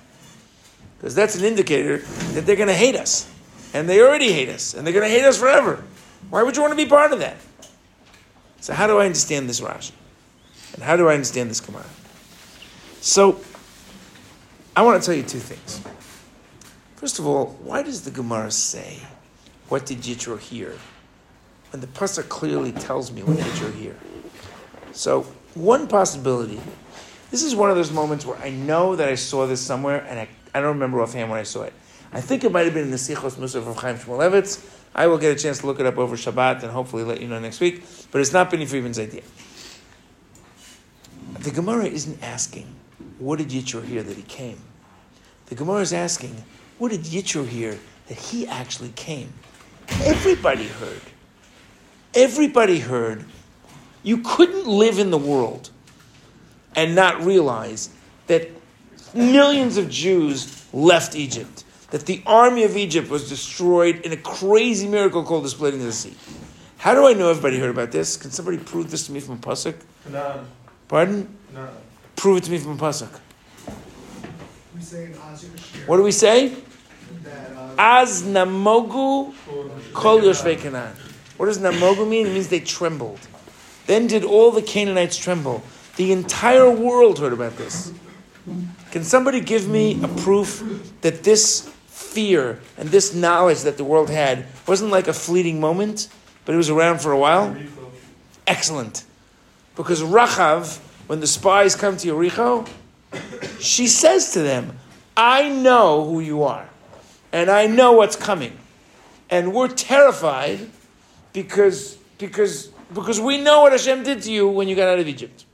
Because 0.97 1.15
that's 1.15 1.35
an 1.35 1.43
indicator 1.43 1.97
that 2.33 2.45
they're 2.45 2.55
going 2.55 2.67
to 2.67 2.73
hate 2.73 2.95
us. 2.95 3.29
And 3.73 3.89
they 3.89 4.01
already 4.01 4.31
hate 4.31 4.49
us. 4.49 4.73
And 4.73 4.85
they're 4.85 4.93
going 4.93 5.09
to 5.09 5.15
hate 5.15 5.25
us 5.25 5.37
forever. 5.37 5.83
Why 6.29 6.43
would 6.43 6.55
you 6.55 6.61
want 6.61 6.73
to 6.73 6.77
be 6.77 6.85
part 6.85 7.11
of 7.11 7.19
that? 7.19 7.37
So, 8.59 8.73
how 8.73 8.85
do 8.85 8.99
I 8.99 9.05
understand 9.05 9.49
this 9.49 9.59
Rashi? 9.59 9.91
And 10.75 10.83
how 10.83 10.95
do 10.95 11.09
I 11.09 11.13
understand 11.13 11.49
this 11.49 11.59
Gemara? 11.59 11.85
So, 13.01 13.41
I 14.75 14.83
want 14.83 15.01
to 15.01 15.05
tell 15.05 15.15
you 15.15 15.23
two 15.23 15.39
things. 15.39 15.81
First 16.95 17.17
of 17.17 17.25
all, 17.25 17.57
why 17.63 17.81
does 17.81 18.03
the 18.03 18.11
Gemara 18.11 18.51
say, 18.51 18.99
What 19.69 19.87
did 19.87 19.99
Yitro 19.99 20.39
hear? 20.39 20.77
When 21.71 21.81
the 21.81 21.87
Pasuk 21.87 22.29
clearly 22.29 22.71
tells 22.71 23.11
me 23.11 23.23
what 23.23 23.37
Yitro 23.37 23.73
hear. 23.73 23.95
So, 24.91 25.25
one 25.53 25.87
possibility, 25.87 26.59
this 27.29 27.43
is 27.43 27.55
one 27.55 27.69
of 27.69 27.75
those 27.75 27.91
moments 27.91 28.25
where 28.25 28.37
I 28.37 28.49
know 28.49 28.95
that 28.95 29.07
I 29.07 29.15
saw 29.15 29.47
this 29.47 29.61
somewhere 29.61 30.05
and 30.09 30.19
I, 30.19 30.27
I 30.53 30.59
don't 30.59 30.73
remember 30.73 31.01
offhand 31.01 31.29
when 31.29 31.39
I 31.39 31.43
saw 31.43 31.63
it. 31.63 31.73
I 32.13 32.19
think 32.19 32.43
it 32.43 32.51
might 32.51 32.65
have 32.65 32.73
been 32.73 32.83
in 32.83 32.91
the 32.91 32.97
Sichos 32.97 33.35
Mussar 33.37 33.65
of 33.65 33.77
Chaim 33.77 33.95
Shmulevitz. 33.95 34.79
I 34.93 35.07
will 35.07 35.17
get 35.17 35.37
a 35.37 35.41
chance 35.41 35.59
to 35.59 35.67
look 35.67 35.79
it 35.79 35.85
up 35.85 35.97
over 35.97 36.17
Shabbat 36.17 36.63
and 36.63 36.71
hopefully 36.71 37.03
let 37.03 37.21
you 37.21 37.27
know 37.27 37.39
next 37.39 37.61
week. 37.61 37.83
But 38.11 38.19
it's 38.19 38.33
not 38.33 38.51
Benny 38.51 38.65
Friedman's 38.65 38.99
idea. 38.99 39.21
The 41.39 41.51
Gemara 41.51 41.85
isn't 41.85 42.21
asking, 42.21 42.75
what 43.17 43.37
did 43.37 43.49
Yitro 43.49 43.83
hear 43.83 44.03
that 44.03 44.17
he 44.17 44.23
came? 44.23 44.59
The 45.45 45.55
Gemara 45.55 45.81
is 45.81 45.93
asking, 45.93 46.43
what 46.77 46.91
did 46.91 47.01
Yitro 47.01 47.47
hear 47.47 47.77
that 48.07 48.17
he 48.17 48.45
actually 48.47 48.91
came? 48.95 49.31
Everybody 50.03 50.67
heard. 50.67 51.01
Everybody 52.13 52.79
heard. 52.79 53.25
You 54.03 54.19
couldn't 54.19 54.67
live 54.67 54.99
in 54.99 55.11
the 55.11 55.17
world 55.17 55.69
and 56.75 56.95
not 56.95 57.21
realize 57.23 57.89
that 58.27 58.49
millions 59.13 59.77
of 59.77 59.89
Jews 59.89 60.65
left 60.73 61.15
Egypt 61.15 61.63
that 61.91 62.05
the 62.05 62.23
army 62.25 62.63
of 62.63 62.77
Egypt 62.77 63.09
was 63.09 63.29
destroyed 63.29 63.99
in 64.05 64.13
a 64.13 64.17
crazy 64.17 64.87
miracle 64.87 65.23
called 65.23 65.43
the 65.43 65.49
splitting 65.49 65.81
of 65.81 65.85
the 65.85 65.91
sea. 65.91 66.15
How 66.77 66.95
do 66.95 67.05
I 67.05 67.13
know 67.13 67.29
everybody 67.29 67.59
heard 67.59 67.69
about 67.69 67.91
this? 67.91 68.17
Can 68.17 68.31
somebody 68.31 68.57
prove 68.57 68.89
this 68.89 69.05
to 69.05 69.11
me 69.11 69.19
from 69.19 69.35
a 69.35 69.37
pasuk? 69.37 69.75
No. 70.09 70.45
Pardon? 70.87 71.37
No. 71.53 71.67
Prove 72.15 72.37
it 72.37 72.43
to 72.45 72.51
me 72.51 72.57
from 72.57 72.71
a 72.71 72.77
pasuk. 72.77 73.19
We 74.73 74.81
say 74.81 75.05
in 75.05 75.13
What 75.85 75.97
do 75.97 76.03
we 76.03 76.11
say? 76.11 76.55
that 77.23 77.51
uh, 77.77 78.05
namogu 78.05 79.33
kol 79.93 80.21
yoshvei 80.21 80.57
Canaan. 80.57 80.95
What 81.37 81.47
does 81.47 81.59
namogu 81.59 82.07
mean? 82.07 82.27
It 82.27 82.33
means 82.33 82.47
they 82.47 82.61
trembled. 82.61 83.19
Then 83.87 84.07
did 84.07 84.23
all 84.23 84.51
the 84.51 84.61
Canaanites 84.61 85.17
tremble. 85.17 85.63
The 85.97 86.11
entire 86.11 86.69
world 86.69 87.19
heard 87.19 87.33
about 87.33 87.57
this. 87.57 87.93
Can 88.91 89.03
somebody 89.03 89.39
give 89.39 89.67
me 89.67 90.01
a 90.03 90.07
proof 90.07 90.63
that 91.01 91.23
this 91.23 91.69
fear 91.87 92.59
and 92.77 92.89
this 92.89 93.13
knowledge 93.13 93.61
that 93.61 93.77
the 93.77 93.83
world 93.83 94.09
had 94.09 94.45
wasn't 94.67 94.91
like 94.91 95.07
a 95.07 95.13
fleeting 95.13 95.59
moment, 95.59 96.09
but 96.45 96.53
it 96.53 96.57
was 96.57 96.69
around 96.69 97.01
for 97.01 97.11
a 97.11 97.17
while? 97.17 97.55
Excellent. 98.47 99.03
Because 99.75 100.01
Rachav, 100.01 100.79
when 101.07 101.19
the 101.19 101.27
spies 101.27 101.75
come 101.75 101.97
to 101.97 102.07
Yericho, 102.07 102.67
she 103.59 103.87
says 103.87 104.33
to 104.33 104.41
them, 104.41 104.77
I 105.15 105.49
know 105.49 106.05
who 106.05 106.19
you 106.19 106.43
are, 106.43 106.67
and 107.31 107.49
I 107.49 107.67
know 107.67 107.93
what's 107.93 108.15
coming. 108.15 108.57
And 109.29 109.53
we're 109.53 109.69
terrified 109.69 110.69
because, 111.31 111.95
because, 112.17 112.70
because 112.93 113.19
we 113.19 113.37
know 113.37 113.61
what 113.61 113.71
Hashem 113.71 114.03
did 114.03 114.21
to 114.23 114.31
you 114.31 114.47
when 114.47 114.67
you 114.67 114.75
got 114.75 114.87
out 114.87 114.99
of 114.99 115.07
Egypt. 115.07 115.45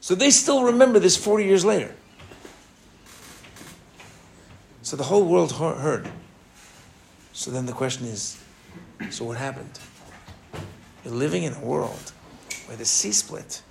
So 0.00 0.14
they 0.14 0.30
still 0.30 0.64
remember 0.64 0.98
this 0.98 1.16
40 1.16 1.44
years 1.44 1.64
later. 1.64 1.94
So 4.82 4.96
the 4.96 5.04
whole 5.04 5.24
world 5.24 5.52
heard. 5.52 6.08
So 7.32 7.50
then 7.50 7.66
the 7.66 7.72
question 7.72 8.06
is 8.06 8.42
so 9.10 9.24
what 9.24 9.36
happened? 9.36 9.78
You're 11.04 11.14
living 11.14 11.44
in 11.44 11.54
a 11.54 11.60
world 11.60 12.12
where 12.66 12.76
the 12.76 12.84
sea 12.84 13.12
split, 13.12 13.62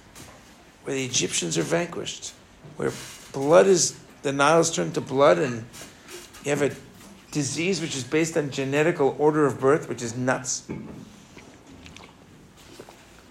where 0.83 0.95
the 0.95 1.03
Egyptians 1.03 1.57
are 1.57 1.63
vanquished, 1.63 2.33
where 2.77 2.91
blood 3.33 3.67
is, 3.67 3.99
the 4.21 4.31
Nile's 4.31 4.73
turned 4.73 4.93
to 4.93 5.01
blood, 5.01 5.37
and 5.37 5.65
you 6.43 6.49
have 6.49 6.61
a 6.61 6.71
disease 7.31 7.81
which 7.81 7.95
is 7.95 8.03
based 8.03 8.37
on 8.37 8.49
genetical 8.49 9.19
order 9.19 9.45
of 9.45 9.59
birth, 9.59 9.89
which 9.89 10.01
is 10.01 10.15
nuts. 10.15 10.63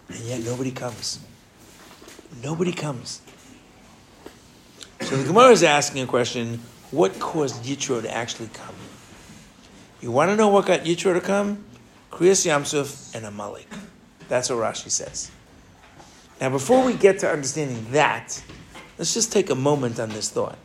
And 0.09 0.19
yet 0.21 0.45
nobody 0.45 0.71
comes. 0.71 1.21
Nobody 2.43 2.73
comes. 2.73 3.21
So 5.01 5.17
the 5.17 5.25
Gemara 5.25 5.51
is 5.51 5.63
asking 5.63 6.03
a 6.03 6.07
question 6.07 6.61
what 6.91 7.19
caused 7.19 7.65
Yitro 7.65 8.01
to 8.03 8.15
actually 8.15 8.49
come? 8.53 8.75
You 10.01 10.11
want 10.11 10.31
to 10.31 10.37
know 10.37 10.49
what 10.49 10.67
got 10.67 10.81
Yitro 10.81 11.15
to 11.15 11.21
come? 11.21 11.65
Kriyas 12.11 12.47
Yamsuf 12.47 13.15
and 13.15 13.27
Amalek. 13.27 13.69
That's 14.29 14.51
what 14.51 14.59
Rashi 14.59 14.91
says. 14.91 15.31
Now, 16.41 16.51
before 16.51 16.85
we 16.85 16.95
get 16.95 17.19
to 17.21 17.31
understanding 17.31 17.87
that, 17.93 18.43
let's 18.99 19.15
just 19.15 19.33
take 19.33 19.51
a 19.51 19.55
moment 19.55 19.99
on 19.99 20.11
this 20.11 20.31
thought. 20.31 20.59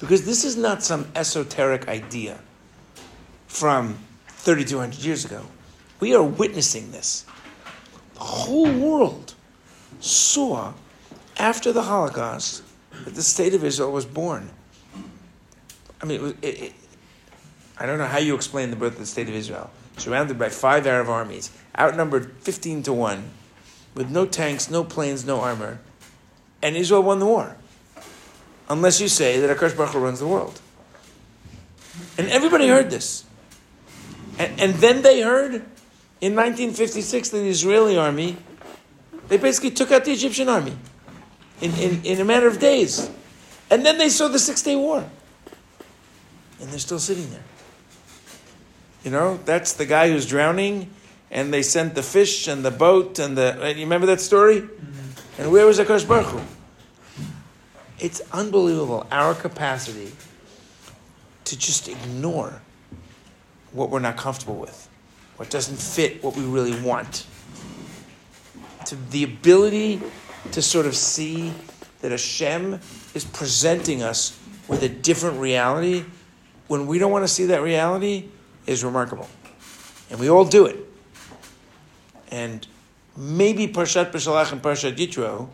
Because 0.00 0.24
this 0.24 0.44
is 0.44 0.56
not 0.56 0.82
some 0.82 1.06
esoteric 1.14 1.88
idea 1.88 2.38
from 3.46 3.98
3,200 4.28 4.98
years 4.98 5.24
ago. 5.24 5.42
We 6.00 6.14
are 6.14 6.22
witnessing 6.22 6.90
this. 6.90 7.24
Whole 8.24 8.72
world 8.72 9.34
saw 10.00 10.72
after 11.36 11.72
the 11.72 11.82
Holocaust 11.82 12.62
that 13.04 13.14
the 13.14 13.22
state 13.22 13.52
of 13.52 13.62
Israel 13.62 13.92
was 13.92 14.06
born. 14.06 14.48
I 16.00 16.06
mean, 16.06 16.34
it, 16.40 16.62
it, 16.62 16.72
I 17.78 17.84
don't 17.84 17.98
know 17.98 18.06
how 18.06 18.18
you 18.18 18.34
explain 18.34 18.70
the 18.70 18.76
birth 18.76 18.94
of 18.94 19.00
the 19.00 19.06
state 19.06 19.28
of 19.28 19.34
Israel. 19.34 19.70
Surrounded 19.98 20.38
by 20.38 20.48
five 20.48 20.86
Arab 20.86 21.08
armies, 21.10 21.50
outnumbered 21.78 22.32
15 22.40 22.82
to 22.84 22.94
1, 22.94 23.30
with 23.94 24.10
no 24.10 24.24
tanks, 24.24 24.70
no 24.70 24.84
planes, 24.84 25.26
no 25.26 25.40
armor, 25.40 25.80
and 26.62 26.76
Israel 26.76 27.02
won 27.02 27.18
the 27.18 27.26
war. 27.26 27.56
Unless 28.70 29.02
you 29.02 29.08
say 29.08 29.38
that 29.38 29.54
Akash 29.54 29.76
Baruch 29.76 29.94
runs 29.94 30.20
the 30.20 30.26
world. 30.26 30.62
And 32.16 32.28
everybody 32.28 32.68
heard 32.68 32.90
this. 32.90 33.24
And, 34.38 34.58
and 34.58 34.74
then 34.76 35.02
they 35.02 35.20
heard 35.20 35.62
in 36.24 36.34
1956 36.34 37.28
the 37.28 37.38
Israeli 37.38 37.98
army, 37.98 38.36
they 39.28 39.36
basically 39.36 39.70
took 39.70 39.92
out 39.92 40.04
the 40.04 40.12
Egyptian 40.12 40.48
army 40.48 40.76
in, 41.60 41.72
in, 41.74 42.02
in 42.04 42.20
a 42.20 42.24
matter 42.24 42.46
of 42.46 42.58
days. 42.58 43.10
And 43.70 43.84
then 43.84 43.98
they 43.98 44.08
saw 44.08 44.28
the 44.28 44.38
Six 44.38 44.62
Day 44.62 44.76
War 44.76 45.04
and 46.60 46.70
they're 46.70 46.78
still 46.78 46.98
sitting 46.98 47.30
there. 47.30 47.44
You 49.04 49.10
know, 49.10 49.38
that's 49.44 49.74
the 49.74 49.84
guy 49.84 50.10
who's 50.10 50.26
drowning, 50.26 50.88
and 51.30 51.52
they 51.52 51.62
sent 51.62 51.94
the 51.94 52.02
fish 52.02 52.48
and 52.48 52.64
the 52.64 52.70
boat 52.70 53.18
and 53.18 53.36
the. 53.36 53.56
Right? 53.60 53.76
You 53.76 53.82
remember 53.82 54.06
that 54.06 54.22
story? 54.22 54.62
Mm-hmm. 54.62 55.42
And 55.42 55.52
where 55.52 55.66
was 55.66 55.78
Akash 55.78 56.08
Baruch 56.08 56.26
Hu? 56.28 56.40
It's 57.98 58.22
unbelievable 58.32 59.06
our 59.10 59.34
capacity 59.34 60.12
to 61.44 61.58
just 61.58 61.86
ignore 61.86 62.62
what 63.72 63.90
we're 63.90 63.98
not 63.98 64.16
comfortable 64.16 64.56
with, 64.56 64.88
what 65.36 65.50
doesn't 65.50 65.76
fit 65.76 66.22
what 66.22 66.36
we 66.36 66.44
really 66.44 66.78
want. 66.80 67.26
To 68.86 68.96
the 68.96 69.24
ability 69.24 70.00
to 70.52 70.62
sort 70.62 70.86
of 70.86 70.94
see 70.94 71.52
that 72.00 72.10
Hashem 72.10 72.80
is 73.14 73.24
presenting 73.24 74.02
us 74.02 74.38
with 74.68 74.82
a 74.82 74.88
different 74.88 75.40
reality 75.40 76.04
when 76.68 76.86
we 76.86 76.98
don't 76.98 77.12
want 77.12 77.24
to 77.24 77.32
see 77.32 77.46
that 77.46 77.62
reality 77.62 78.28
is 78.66 78.84
remarkable. 78.84 79.28
And 80.10 80.20
we 80.20 80.28
all 80.28 80.44
do 80.44 80.66
it. 80.66 80.76
And 82.30 82.66
maybe 83.16 83.68
Parshat 83.68 84.12
Beshalach 84.12 84.52
and 84.52 84.62
Parshat 84.62 84.96
Yitro 84.96 85.48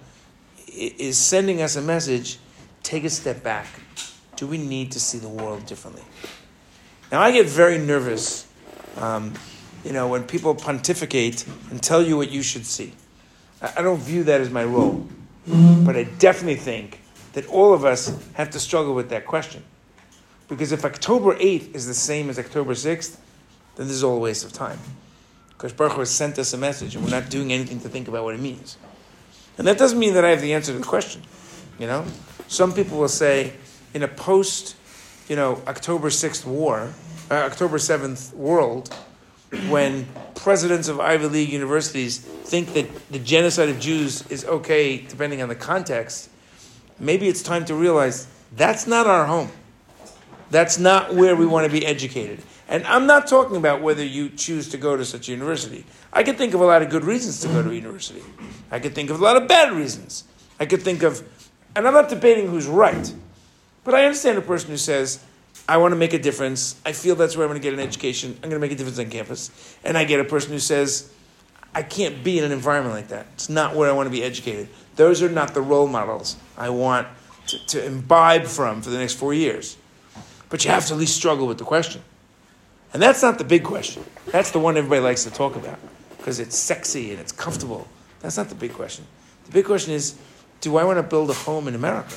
is 0.66 1.18
sending 1.18 1.62
us 1.62 1.76
a 1.76 1.82
message 1.82 2.38
take 2.82 3.04
a 3.04 3.10
step 3.10 3.42
back. 3.42 3.66
Do 4.36 4.46
we 4.46 4.58
need 4.58 4.92
to 4.92 5.00
see 5.00 5.18
the 5.18 5.28
world 5.28 5.66
differently? 5.66 6.02
Now, 7.12 7.20
I 7.20 7.32
get 7.32 7.46
very 7.46 7.78
nervous, 7.78 8.46
um, 8.96 9.34
you 9.84 9.92
know, 9.92 10.08
when 10.08 10.24
people 10.24 10.54
pontificate 10.54 11.46
and 11.70 11.82
tell 11.82 12.02
you 12.02 12.16
what 12.16 12.30
you 12.30 12.42
should 12.42 12.66
see. 12.66 12.92
I 13.62 13.82
don't 13.82 14.00
view 14.00 14.24
that 14.24 14.40
as 14.40 14.50
my 14.50 14.64
role. 14.64 15.06
But 15.46 15.96
I 15.96 16.04
definitely 16.04 16.56
think 16.56 17.00
that 17.32 17.46
all 17.46 17.72
of 17.72 17.84
us 17.84 18.16
have 18.34 18.50
to 18.50 18.60
struggle 18.60 18.94
with 18.94 19.10
that 19.10 19.26
question. 19.26 19.62
Because 20.48 20.72
if 20.72 20.84
October 20.84 21.34
8th 21.36 21.74
is 21.74 21.86
the 21.86 21.94
same 21.94 22.28
as 22.28 22.38
October 22.38 22.74
6th, 22.74 23.16
then 23.76 23.86
this 23.86 23.96
is 23.96 24.04
all 24.04 24.16
a 24.16 24.20
waste 24.20 24.44
of 24.44 24.52
time. 24.52 24.78
Because 25.50 25.72
Baruch 25.72 25.96
has 25.98 26.10
sent 26.10 26.38
us 26.38 26.52
a 26.52 26.58
message 26.58 26.94
and 26.94 27.04
we're 27.04 27.10
not 27.10 27.30
doing 27.30 27.52
anything 27.52 27.80
to 27.80 27.88
think 27.88 28.08
about 28.08 28.24
what 28.24 28.34
it 28.34 28.40
means. 28.40 28.76
And 29.58 29.66
that 29.66 29.78
doesn't 29.78 29.98
mean 29.98 30.14
that 30.14 30.24
I 30.24 30.30
have 30.30 30.40
the 30.40 30.54
answer 30.54 30.72
to 30.72 30.78
the 30.78 30.84
question. 30.84 31.22
You 31.78 31.86
know? 31.86 32.04
Some 32.48 32.72
people 32.72 32.98
will 32.98 33.08
say, 33.08 33.52
in 33.94 34.02
a 34.02 34.08
post, 34.08 34.76
you 35.28 35.36
know, 35.36 35.62
October 35.66 36.08
6th 36.08 36.44
war, 36.44 36.92
uh, 37.30 37.34
October 37.34 37.78
7th 37.78 38.32
world, 38.34 38.94
when 39.68 40.06
presidents 40.34 40.88
of 40.88 41.00
Ivy 41.00 41.26
League 41.26 41.48
universities 41.50 42.18
think 42.18 42.72
that 42.74 43.10
the 43.10 43.18
genocide 43.18 43.68
of 43.68 43.80
Jews 43.80 44.26
is 44.30 44.44
okay, 44.44 44.98
depending 44.98 45.42
on 45.42 45.48
the 45.48 45.54
context, 45.54 46.30
maybe 46.98 47.28
it's 47.28 47.42
time 47.42 47.64
to 47.66 47.74
realize 47.74 48.26
that's 48.56 48.86
not 48.86 49.06
our 49.06 49.26
home. 49.26 49.50
That's 50.50 50.78
not 50.78 51.14
where 51.14 51.36
we 51.36 51.46
want 51.46 51.66
to 51.66 51.72
be 51.72 51.86
educated. 51.86 52.42
And 52.68 52.84
I'm 52.86 53.06
not 53.06 53.26
talking 53.26 53.56
about 53.56 53.82
whether 53.82 54.04
you 54.04 54.28
choose 54.28 54.68
to 54.70 54.76
go 54.76 54.96
to 54.96 55.04
such 55.04 55.28
a 55.28 55.32
university. 55.32 55.84
I 56.12 56.22
could 56.22 56.38
think 56.38 56.54
of 56.54 56.60
a 56.60 56.64
lot 56.64 56.82
of 56.82 56.90
good 56.90 57.04
reasons 57.04 57.40
to 57.40 57.48
go 57.48 57.62
to 57.62 57.70
a 57.70 57.74
university. 57.74 58.22
I 58.70 58.78
could 58.78 58.94
think 58.94 59.10
of 59.10 59.20
a 59.20 59.24
lot 59.24 59.36
of 59.36 59.48
bad 59.48 59.72
reasons. 59.72 60.24
I 60.58 60.66
could 60.66 60.82
think 60.82 61.02
of, 61.02 61.26
and 61.74 61.86
I'm 61.86 61.94
not 61.94 62.08
debating 62.08 62.48
who's 62.48 62.66
right, 62.66 63.12
but 63.82 63.94
I 63.94 64.04
understand 64.04 64.38
a 64.38 64.42
person 64.42 64.70
who 64.70 64.76
says, 64.76 65.24
I 65.70 65.76
want 65.76 65.92
to 65.92 65.96
make 65.96 66.14
a 66.14 66.18
difference. 66.18 66.80
I 66.84 66.90
feel 66.90 67.14
that's 67.14 67.36
where 67.36 67.46
I'm 67.46 67.50
going 67.50 67.60
to 67.60 67.64
get 67.64 67.72
an 67.72 67.78
education. 67.78 68.32
I'm 68.42 68.50
going 68.50 68.60
to 68.60 68.66
make 68.66 68.72
a 68.72 68.74
difference 68.74 68.98
on 68.98 69.08
campus. 69.08 69.52
And 69.84 69.96
I 69.96 70.02
get 70.02 70.18
a 70.18 70.24
person 70.24 70.50
who 70.50 70.58
says, 70.58 71.12
I 71.72 71.84
can't 71.84 72.24
be 72.24 72.38
in 72.38 72.44
an 72.44 72.50
environment 72.50 72.96
like 72.96 73.06
that. 73.10 73.28
It's 73.34 73.48
not 73.48 73.76
where 73.76 73.88
I 73.88 73.92
want 73.92 74.08
to 74.08 74.10
be 74.10 74.24
educated. 74.24 74.68
Those 74.96 75.22
are 75.22 75.28
not 75.28 75.54
the 75.54 75.62
role 75.62 75.86
models 75.86 76.34
I 76.58 76.70
want 76.70 77.06
to, 77.46 77.66
to 77.68 77.86
imbibe 77.86 78.46
from 78.46 78.82
for 78.82 78.90
the 78.90 78.98
next 78.98 79.14
four 79.14 79.32
years. 79.32 79.76
But 80.48 80.64
you 80.64 80.72
have 80.72 80.86
to 80.86 80.94
at 80.94 80.98
least 80.98 81.14
struggle 81.14 81.46
with 81.46 81.58
the 81.58 81.64
question. 81.64 82.02
And 82.92 83.00
that's 83.00 83.22
not 83.22 83.38
the 83.38 83.44
big 83.44 83.62
question. 83.62 84.04
That's 84.26 84.50
the 84.50 84.58
one 84.58 84.76
everybody 84.76 85.02
likes 85.02 85.22
to 85.22 85.30
talk 85.30 85.54
about 85.54 85.78
because 86.18 86.40
it's 86.40 86.56
sexy 86.56 87.12
and 87.12 87.20
it's 87.20 87.30
comfortable. 87.30 87.86
That's 88.22 88.36
not 88.36 88.48
the 88.48 88.56
big 88.56 88.72
question. 88.72 89.04
The 89.44 89.52
big 89.52 89.66
question 89.66 89.94
is 89.94 90.18
do 90.62 90.78
I 90.78 90.82
want 90.82 90.98
to 90.98 91.04
build 91.04 91.30
a 91.30 91.34
home 91.34 91.68
in 91.68 91.76
America? 91.76 92.16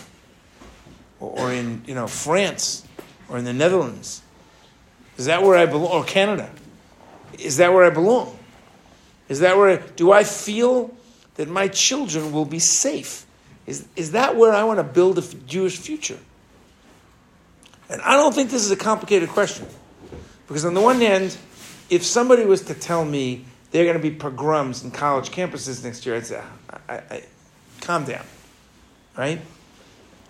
Or, 1.19 1.29
or 1.37 1.53
in 1.53 1.83
you 1.85 1.93
know, 1.93 2.07
France? 2.07 2.87
Or 3.33 3.39
in 3.39 3.45
the 3.45 3.53
Netherlands? 3.53 4.21
Is 5.17 5.25
that 5.25 5.41
where 5.41 5.57
I 5.57 5.65
belong? 5.65 5.91
Or 5.91 6.03
Canada? 6.03 6.51
Is 7.39 7.57
that 7.57 7.73
where 7.73 7.83
I 7.83 7.89
belong? 7.89 8.37
Is 9.27 9.39
that 9.39 9.57
where, 9.57 9.77
do 9.95 10.11
I 10.11 10.23
feel 10.23 10.95
that 11.35 11.49
my 11.49 11.67
children 11.67 12.31
will 12.31 12.45
be 12.45 12.59
safe? 12.59 13.25
Is, 13.65 13.87
is 13.95 14.11
that 14.11 14.35
where 14.35 14.53
I 14.53 14.63
want 14.63 14.77
to 14.77 14.83
build 14.83 15.17
a 15.17 15.21
Jewish 15.47 15.79
future? 15.79 16.19
And 17.89 18.03
I 18.03 18.15
don't 18.15 18.35
think 18.35 18.51
this 18.51 18.63
is 18.63 18.69
a 18.69 18.75
complicated 18.75 19.29
question. 19.29 19.65
Because 20.47 20.63
on 20.63 20.75
the 20.75 20.81
one 20.81 21.01
hand, 21.01 21.35
if 21.89 22.03
somebody 22.03 22.45
was 22.45 22.61
to 22.63 22.75
tell 22.75 23.03
me 23.03 23.45
they're 23.71 23.85
going 23.85 23.97
to 23.97 24.01
be 24.01 24.11
pogroms 24.11 24.83
in 24.83 24.91
college 24.91 25.31
campuses 25.31 25.83
next 25.83 26.05
year, 26.05 26.17
I'd 26.17 26.27
say, 26.27 26.41
I, 26.69 26.93
I, 26.93 26.95
I, 27.09 27.23
calm 27.81 28.05
down. 28.05 28.25
Right? 29.17 29.41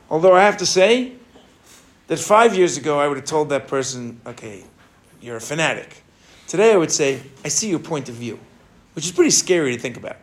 Although 0.09 0.35
I 0.35 0.43
have 0.43 0.57
to 0.57 0.65
say 0.65 1.13
that 2.07 2.19
five 2.19 2.55
years 2.55 2.77
ago 2.77 2.99
I 2.99 3.07
would 3.07 3.17
have 3.17 3.25
told 3.25 3.49
that 3.49 3.67
person, 3.67 4.19
okay, 4.25 4.63
you're 5.21 5.37
a 5.37 5.41
fanatic. 5.41 6.03
Today 6.47 6.73
I 6.73 6.77
would 6.77 6.91
say, 6.91 7.21
I 7.43 7.47
see 7.47 7.69
your 7.69 7.79
point 7.79 8.09
of 8.09 8.15
view, 8.15 8.39
which 8.93 9.05
is 9.05 9.11
pretty 9.11 9.31
scary 9.31 9.75
to 9.75 9.81
think 9.81 9.97
about. 9.97 10.17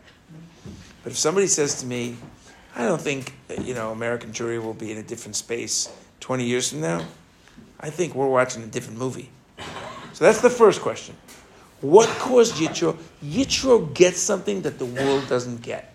But 1.02 1.12
if 1.12 1.18
somebody 1.18 1.46
says 1.46 1.80
to 1.80 1.86
me, 1.86 2.16
I 2.76 2.84
don't 2.86 3.00
think 3.00 3.34
you 3.62 3.74
know 3.74 3.90
American 3.90 4.32
Jewry 4.32 4.62
will 4.62 4.74
be 4.74 4.92
in 4.92 4.98
a 4.98 5.02
different 5.02 5.36
space 5.36 5.88
20 6.20 6.44
years 6.44 6.70
from 6.70 6.82
now, 6.82 7.04
I 7.80 7.90
think 7.90 8.14
we're 8.14 8.28
watching 8.28 8.62
a 8.62 8.66
different 8.66 8.98
movie. 8.98 9.30
So 10.12 10.24
that's 10.24 10.40
the 10.40 10.50
first 10.50 10.82
question. 10.82 11.16
What 11.80 12.08
caused 12.18 12.56
Yitro? 12.56 12.96
Yitro 13.24 13.92
gets 13.94 14.20
something 14.20 14.62
that 14.62 14.78
the 14.78 14.84
world 14.84 15.28
doesn't 15.28 15.62
get. 15.62 15.94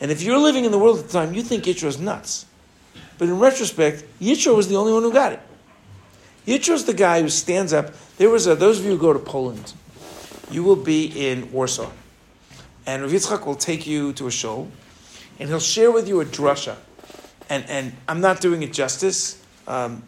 And 0.00 0.10
if 0.10 0.22
you're 0.22 0.38
living 0.38 0.64
in 0.64 0.70
the 0.70 0.78
world 0.78 0.98
at 1.00 1.06
the 1.06 1.12
time, 1.12 1.34
you 1.34 1.42
think 1.42 1.64
Yitro's 1.64 1.98
nuts. 1.98 2.46
But 3.18 3.28
in 3.28 3.38
retrospect, 3.38 4.04
Yitro 4.20 4.56
was 4.56 4.68
the 4.68 4.76
only 4.76 4.92
one 4.92 5.02
who 5.02 5.12
got 5.12 5.32
it. 5.32 5.40
Yitro's 6.46 6.84
the 6.84 6.94
guy 6.94 7.22
who 7.22 7.28
stands 7.28 7.72
up. 7.72 7.92
There 8.16 8.28
was 8.28 8.46
a, 8.46 8.54
those 8.54 8.78
of 8.78 8.84
you 8.84 8.92
who 8.92 8.98
go 8.98 9.12
to 9.12 9.18
Poland, 9.18 9.72
you 10.50 10.62
will 10.62 10.76
be 10.76 11.06
in 11.30 11.50
Warsaw. 11.52 11.90
And 12.86 13.02
Rav 13.02 13.10
Yitzchak 13.10 13.46
will 13.46 13.54
take 13.54 13.86
you 13.86 14.12
to 14.14 14.26
a 14.26 14.30
show, 14.30 14.68
and 15.38 15.48
he'll 15.48 15.60
share 15.60 15.90
with 15.90 16.06
you 16.06 16.20
a 16.20 16.24
drasha. 16.24 16.76
And, 17.48 17.64
and 17.68 17.92
I'm 18.08 18.20
not 18.20 18.40
doing 18.40 18.62
it 18.62 18.72
justice. 18.72 19.42
Um, 19.66 20.02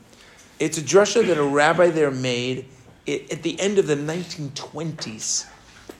it's 0.59 0.79
a 0.79 0.83
drasha 0.83 1.27
that 1.27 1.38
a 1.38 1.42
rabbi 1.42 1.88
there 1.88 2.11
made 2.11 2.66
at 3.09 3.42
the 3.42 3.59
end 3.61 3.79
of 3.79 3.87
the 3.87 3.97
1920s. 3.97 5.47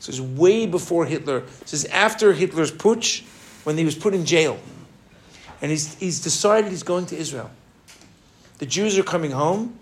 So 0.01 0.11
it's 0.11 0.21
way 0.21 0.66
before 0.66 1.07
Hitler. 1.07 1.40
This 1.61 1.73
is 1.73 1.85
after 1.87 2.33
Hitler's 2.33 2.73
putsch, 2.73 3.23
when 3.64 3.77
he 3.77 3.85
was 3.85 3.95
put 3.95 4.14
in 4.14 4.25
jail. 4.25 4.59
And 5.61 5.71
he's, 5.71 5.95
he's 5.95 6.21
decided 6.21 6.71
he's 6.71 6.83
going 6.83 7.07
to 7.07 7.16
Israel. 7.16 7.51
The 8.59 8.66
Jews 8.66 8.99
are 8.99 9.03
coming 9.03 9.31
home, 9.31 9.79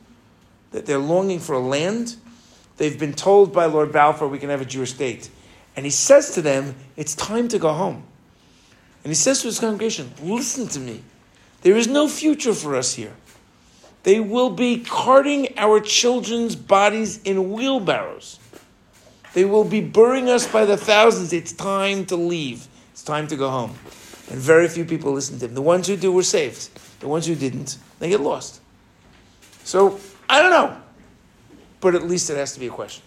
that 0.73 0.87
they're 0.87 0.99
longing 0.99 1.39
for 1.39 1.55
a 1.55 1.61
land. 1.61 2.17
They've 2.77 2.99
been 2.99 3.15
told 3.15 3.53
by 3.53 3.67
Lord 3.67 3.93
Balfour 3.93 4.29
we 4.29 4.39
can 4.39 4.51
have 4.51 4.61
a 4.61 4.65
Jewish 4.65 4.95
state. 4.95 5.31
And 5.77 5.85
he 5.85 5.91
says 5.91 6.35
to 6.35 6.43
them, 6.43 6.75
it's 6.97 7.15
time 7.15 7.49
to 7.49 7.59
go 7.59 7.73
home. 7.73 8.05
And 9.03 9.11
he 9.11 9.15
says 9.15 9.43
to 9.43 9.49
his 9.49 9.59
congregation, 9.59 10.13
listen 10.23 10.67
to 10.69 10.81
me. 10.81 11.03
There 11.63 11.77
is 11.77 11.87
no 11.87 12.09
future 12.09 12.55
for 12.55 12.75
us 12.75 12.95
here. 12.95 13.15
They 14.03 14.21
will 14.21 14.51
be 14.51 14.81
carting 14.81 15.57
our 15.57 15.81
children's 15.81 16.57
bodies 16.57 17.23
in 17.23 17.53
wheelbarrows. 17.53 18.39
They 19.33 19.45
will 19.45 19.65
be 19.65 19.81
burying 19.81 20.29
us 20.29 20.47
by 20.47 20.65
the 20.65 20.77
thousands. 20.77 21.33
It's 21.33 21.53
time 21.53 22.07
to 22.07 22.17
leave. 22.17 22.67
It's 22.93 23.03
time 23.03 23.27
to 23.29 23.37
go 23.37 23.51
home. 23.51 23.75
And 24.31 24.39
very 24.39 24.69
few 24.69 24.85
people 24.85 25.13
listen 25.13 25.39
to 25.39 25.47
him. 25.47 25.55
The 25.55 25.63
ones 25.63 25.87
who 25.87 25.97
do 25.97 26.11
were 26.13 26.23
saved. 26.23 26.71
The 27.01 27.09
ones 27.09 27.27
who 27.27 27.35
didn't, 27.35 27.77
they 27.99 28.09
get 28.09 28.21
lost. 28.21 28.61
So, 29.65 30.01
I 30.29 30.41
don't 30.41 30.51
know. 30.51 30.77
But 31.81 31.95
at 31.95 32.05
least 32.05 32.31
it 32.31 32.37
has 32.37 32.53
to 32.55 32.61
be 32.61 32.67
a 32.69 32.71
question. 32.71 33.03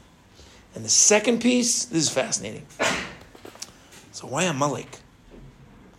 And 0.75 0.85
the 0.85 0.89
second 0.89 1.41
piece, 1.41 1.85
this 1.85 2.03
is 2.03 2.09
fascinating. 2.09 2.65
So, 4.11 4.27
why 4.27 4.43
Amalek? 4.43 4.99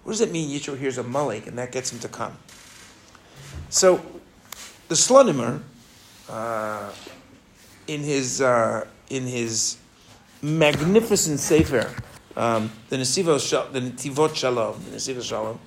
What 0.04 0.12
does 0.12 0.20
it 0.20 0.33
mean 0.33 0.48
Yitro 0.50 0.78
hears 0.78 0.98
Amalek 0.98 1.46
and 1.46 1.59
that 1.59 1.70
gets 1.70 1.92
him 1.92 1.98
to 2.00 2.09
come? 2.09 2.37
So, 3.70 4.04
the 4.88 4.94
Slonimer, 4.94 5.61
uh, 6.28 6.90
in 7.87 8.00
his 8.00 8.40
uh, 8.40 8.87
in 9.11 9.24
his 9.26 9.78
magnificent 10.42 11.40
sefer, 11.40 11.92
um, 12.38 12.70
the 12.88 12.96
Nesivot 12.96 13.72
the 13.72 13.81
Netivot 13.81 14.35
Shalom, 14.35 14.83
the 14.85 14.96
Nesivot 14.96 15.22
Shalom, 15.22 15.59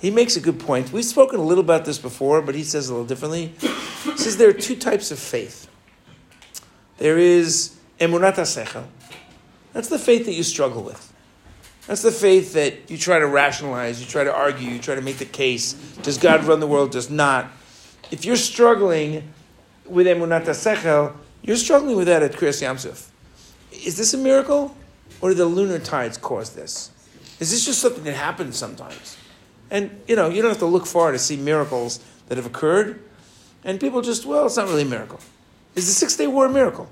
he 0.00 0.10
makes 0.10 0.36
a 0.36 0.40
good 0.40 0.58
point. 0.58 0.92
We've 0.92 1.04
spoken 1.04 1.40
a 1.40 1.42
little 1.42 1.62
about 1.62 1.84
this 1.84 1.98
before, 1.98 2.40
but 2.40 2.54
he 2.54 2.64
says 2.64 2.88
a 2.88 2.92
little 2.94 3.06
differently. 3.06 3.52
He 3.58 4.16
says 4.16 4.38
there 4.38 4.48
are 4.48 4.54
two 4.54 4.76
types 4.76 5.10
of 5.10 5.18
faith. 5.18 5.68
There 6.96 7.18
is 7.18 7.76
emunat 7.98 8.34
sechel. 8.36 8.86
That's 9.74 9.88
the 9.88 9.98
faith 9.98 10.24
that 10.24 10.32
you 10.32 10.42
struggle 10.42 10.82
with. 10.82 11.12
That's 11.86 12.02
the 12.02 12.12
faith 12.12 12.54
that 12.54 12.90
you 12.90 12.96
try 12.96 13.18
to 13.18 13.26
rationalize, 13.26 14.00
you 14.00 14.06
try 14.06 14.24
to 14.24 14.34
argue, 14.34 14.70
you 14.70 14.78
try 14.78 14.94
to 14.94 15.02
make 15.02 15.18
the 15.18 15.24
case. 15.26 15.74
Does 16.02 16.16
God 16.16 16.44
run 16.44 16.60
the 16.60 16.66
world? 16.66 16.92
Does 16.92 17.10
not? 17.10 17.50
if 18.10 18.24
you're 18.24 18.36
struggling 18.36 19.32
with 19.86 20.06
emunat 20.06 20.44
sechel, 20.44 21.14
you're 21.42 21.56
struggling 21.56 21.96
with 21.96 22.06
that 22.06 22.22
at 22.22 22.32
Kriyas 22.32 22.62
Yamsuf. 22.62 23.08
Is 23.86 23.96
this 23.96 24.14
a 24.14 24.18
miracle, 24.18 24.76
or 25.20 25.30
did 25.30 25.38
the 25.38 25.46
lunar 25.46 25.78
tides 25.78 26.16
cause 26.16 26.54
this? 26.54 26.90
Is 27.38 27.50
this 27.50 27.64
just 27.64 27.80
something 27.80 28.04
that 28.04 28.14
happens 28.14 28.56
sometimes? 28.56 29.16
And 29.70 30.00
you 30.06 30.16
know, 30.16 30.28
you 30.28 30.42
don't 30.42 30.50
have 30.50 30.58
to 30.58 30.66
look 30.66 30.86
far 30.86 31.12
to 31.12 31.18
see 31.18 31.36
miracles 31.36 32.00
that 32.28 32.36
have 32.36 32.46
occurred. 32.46 33.02
And 33.64 33.78
people 33.78 34.02
just, 34.02 34.24
well, 34.24 34.46
it's 34.46 34.56
not 34.56 34.68
really 34.68 34.82
a 34.82 34.86
miracle. 34.86 35.20
Is 35.74 35.86
the 35.86 35.92
Six 35.92 36.16
Day 36.16 36.26
War 36.26 36.46
a 36.46 36.50
miracle? 36.50 36.88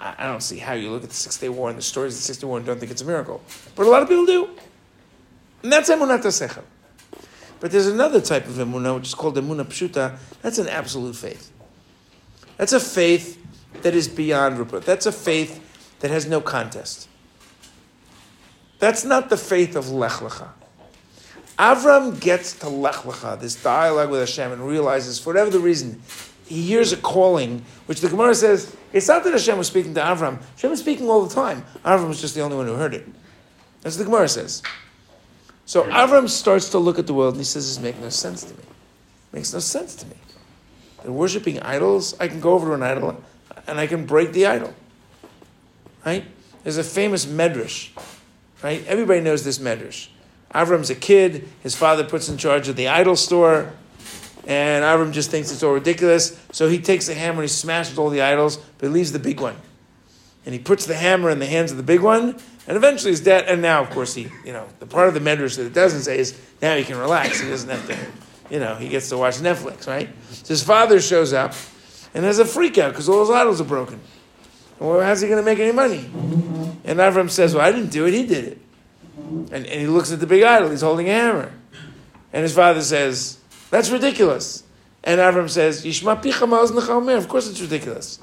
I 0.00 0.26
don't 0.26 0.42
see 0.42 0.58
how 0.58 0.74
you 0.74 0.90
look 0.90 1.02
at 1.02 1.08
the 1.08 1.14
Six 1.14 1.38
Day 1.38 1.48
War 1.48 1.68
and 1.68 1.78
the 1.78 1.82
stories 1.82 2.14
of 2.14 2.20
the 2.20 2.24
Six 2.24 2.38
Day 2.38 2.46
War 2.46 2.56
and 2.58 2.66
don't 2.66 2.78
think 2.78 2.92
it's 2.92 3.02
a 3.02 3.04
miracle. 3.04 3.42
But 3.74 3.86
a 3.86 3.90
lot 3.90 4.02
of 4.02 4.08
people 4.08 4.26
do. 4.26 4.48
And 5.62 5.72
that's 5.72 5.90
emunat 5.90 6.20
sechel. 6.20 6.62
But 7.60 7.72
there's 7.72 7.88
another 7.88 8.20
type 8.20 8.46
of 8.46 8.54
emunah, 8.54 8.94
which 8.94 9.08
is 9.08 9.14
called 9.14 9.36
emunah 9.36 9.66
pshuta. 9.66 10.16
That's 10.42 10.58
an 10.58 10.68
absolute 10.68 11.16
faith. 11.16 11.52
That's 12.56 12.72
a 12.72 12.80
faith 12.80 13.44
that 13.82 13.94
is 13.94 14.06
beyond 14.06 14.58
rupa. 14.58 14.80
That's 14.80 15.06
a 15.06 15.12
faith 15.12 15.64
that 16.00 16.10
has 16.10 16.26
no 16.26 16.40
contest. 16.40 17.08
That's 18.78 19.04
not 19.04 19.28
the 19.28 19.36
faith 19.36 19.74
of 19.74 19.90
Lech 19.90 20.12
Lecha. 20.12 20.48
Avram 21.58 22.20
gets 22.20 22.52
to 22.60 22.68
Lech 22.68 22.94
Lecha, 22.96 23.40
this 23.40 23.60
dialogue 23.60 24.10
with 24.10 24.20
Hashem, 24.20 24.52
and 24.52 24.66
realizes, 24.66 25.18
for 25.18 25.30
whatever 25.30 25.50
the 25.50 25.58
reason, 25.58 26.00
he 26.46 26.62
hears 26.62 26.92
a 26.92 26.96
calling, 26.96 27.64
which 27.86 28.00
the 28.00 28.08
Gemara 28.08 28.34
says, 28.34 28.74
it's 28.92 29.08
not 29.08 29.24
that 29.24 29.32
Hashem 29.32 29.58
was 29.58 29.66
speaking 29.66 29.94
to 29.94 30.00
Avram. 30.00 30.40
Hashem 30.54 30.70
was 30.70 30.80
speaking 30.80 31.08
all 31.08 31.26
the 31.26 31.34
time. 31.34 31.64
Avram 31.84 32.08
was 32.08 32.20
just 32.20 32.34
the 32.34 32.40
only 32.40 32.56
one 32.56 32.66
who 32.66 32.74
heard 32.74 32.94
it. 32.94 33.06
That's 33.82 33.96
what 33.96 34.04
the 34.04 34.10
Gemara 34.10 34.28
says. 34.28 34.62
So 35.66 35.84
Avram 35.84 36.28
starts 36.28 36.70
to 36.70 36.78
look 36.78 36.98
at 36.98 37.06
the 37.06 37.12
world 37.12 37.34
and 37.34 37.40
he 37.40 37.44
says, 37.44 37.68
This 37.68 37.82
makes 37.82 37.98
no 37.98 38.08
sense 38.08 38.44
to 38.44 38.54
me. 38.54 38.62
Makes 39.32 39.52
no 39.52 39.58
sense 39.58 39.94
to 39.96 40.06
me. 40.06 40.16
They're 41.02 41.12
worshiping 41.12 41.60
idols. 41.60 42.18
I 42.18 42.28
can 42.28 42.40
go 42.40 42.52
over 42.52 42.68
to 42.68 42.72
an 42.72 42.82
idol 42.82 43.22
and 43.66 43.78
I 43.78 43.86
can 43.86 44.06
break 44.06 44.32
the 44.32 44.46
idol. 44.46 44.72
Right? 46.08 46.24
There's 46.62 46.78
a 46.78 46.84
famous 46.84 47.26
medrash. 47.26 47.90
Right? 48.62 48.82
Everybody 48.86 49.20
knows 49.20 49.44
this 49.44 49.58
medrash. 49.58 50.08
Avram's 50.54 50.88
a 50.88 50.94
kid. 50.94 51.46
His 51.62 51.76
father 51.76 52.02
puts 52.02 52.30
in 52.30 52.38
charge 52.38 52.66
of 52.68 52.76
the 52.76 52.88
idol 52.88 53.14
store. 53.14 53.74
And 54.46 54.84
Avram 54.84 55.12
just 55.12 55.30
thinks 55.30 55.52
it's 55.52 55.62
all 55.62 55.74
ridiculous. 55.74 56.40
So 56.50 56.66
he 56.66 56.78
takes 56.78 57.08
the 57.08 57.14
hammer 57.14 57.42
and 57.42 57.42
he 57.42 57.48
smashes 57.48 57.98
all 57.98 58.08
the 58.08 58.22
idols, 58.22 58.56
but 58.56 58.86
he 58.86 58.88
leaves 58.88 59.12
the 59.12 59.18
big 59.18 59.38
one. 59.38 59.56
And 60.46 60.54
he 60.54 60.58
puts 60.58 60.86
the 60.86 60.94
hammer 60.94 61.28
in 61.28 61.40
the 61.40 61.46
hands 61.46 61.72
of 61.72 61.76
the 61.76 61.82
big 61.82 62.00
one. 62.00 62.38
And 62.66 62.76
eventually 62.78 63.10
his 63.10 63.20
dad, 63.20 63.44
and 63.46 63.60
now 63.60 63.82
of 63.82 63.90
course 63.90 64.14
he, 64.14 64.28
you 64.46 64.54
know, 64.54 64.66
the 64.78 64.86
part 64.86 65.08
of 65.08 65.14
the 65.14 65.20
medrash 65.20 65.58
that 65.58 65.66
it 65.66 65.74
doesn't 65.74 66.00
say 66.00 66.18
is 66.18 66.40
now 66.62 66.74
he 66.74 66.84
can 66.84 66.96
relax. 66.96 67.38
He 67.38 67.50
doesn't 67.50 67.68
have 67.68 67.86
to, 67.86 68.54
you 68.54 68.60
know, 68.60 68.76
he 68.76 68.88
gets 68.88 69.10
to 69.10 69.18
watch 69.18 69.34
Netflix, 69.34 69.86
right? 69.86 70.08
So 70.30 70.54
his 70.54 70.64
father 70.64 71.02
shows 71.02 71.34
up 71.34 71.52
and 72.14 72.24
has 72.24 72.38
a 72.38 72.46
freak 72.46 72.78
out 72.78 72.92
because 72.92 73.10
all 73.10 73.20
his 73.20 73.30
idols 73.30 73.60
are 73.60 73.64
broken. 73.64 74.00
Well, 74.78 75.00
how's 75.00 75.20
he 75.20 75.28
going 75.28 75.42
to 75.42 75.44
make 75.44 75.58
any 75.58 75.72
money? 75.72 76.04
And 76.84 76.98
Avram 77.00 77.30
says, 77.30 77.54
Well, 77.54 77.66
I 77.66 77.72
didn't 77.72 77.90
do 77.90 78.06
it, 78.06 78.14
he 78.14 78.26
did 78.26 78.44
it. 78.44 78.58
And, 79.16 79.52
and 79.52 79.66
he 79.66 79.86
looks 79.86 80.12
at 80.12 80.20
the 80.20 80.26
big 80.26 80.42
idol, 80.42 80.70
he's 80.70 80.82
holding 80.82 81.08
a 81.08 81.12
hammer. 81.12 81.52
And 82.32 82.42
his 82.42 82.54
father 82.54 82.82
says, 82.82 83.38
That's 83.70 83.90
ridiculous. 83.90 84.62
And 85.04 85.20
Avram 85.20 85.48
says, 85.48 85.84
Yishma 85.84 87.16
Of 87.16 87.28
course 87.28 87.48
it's 87.48 87.60
ridiculous. 87.60 88.20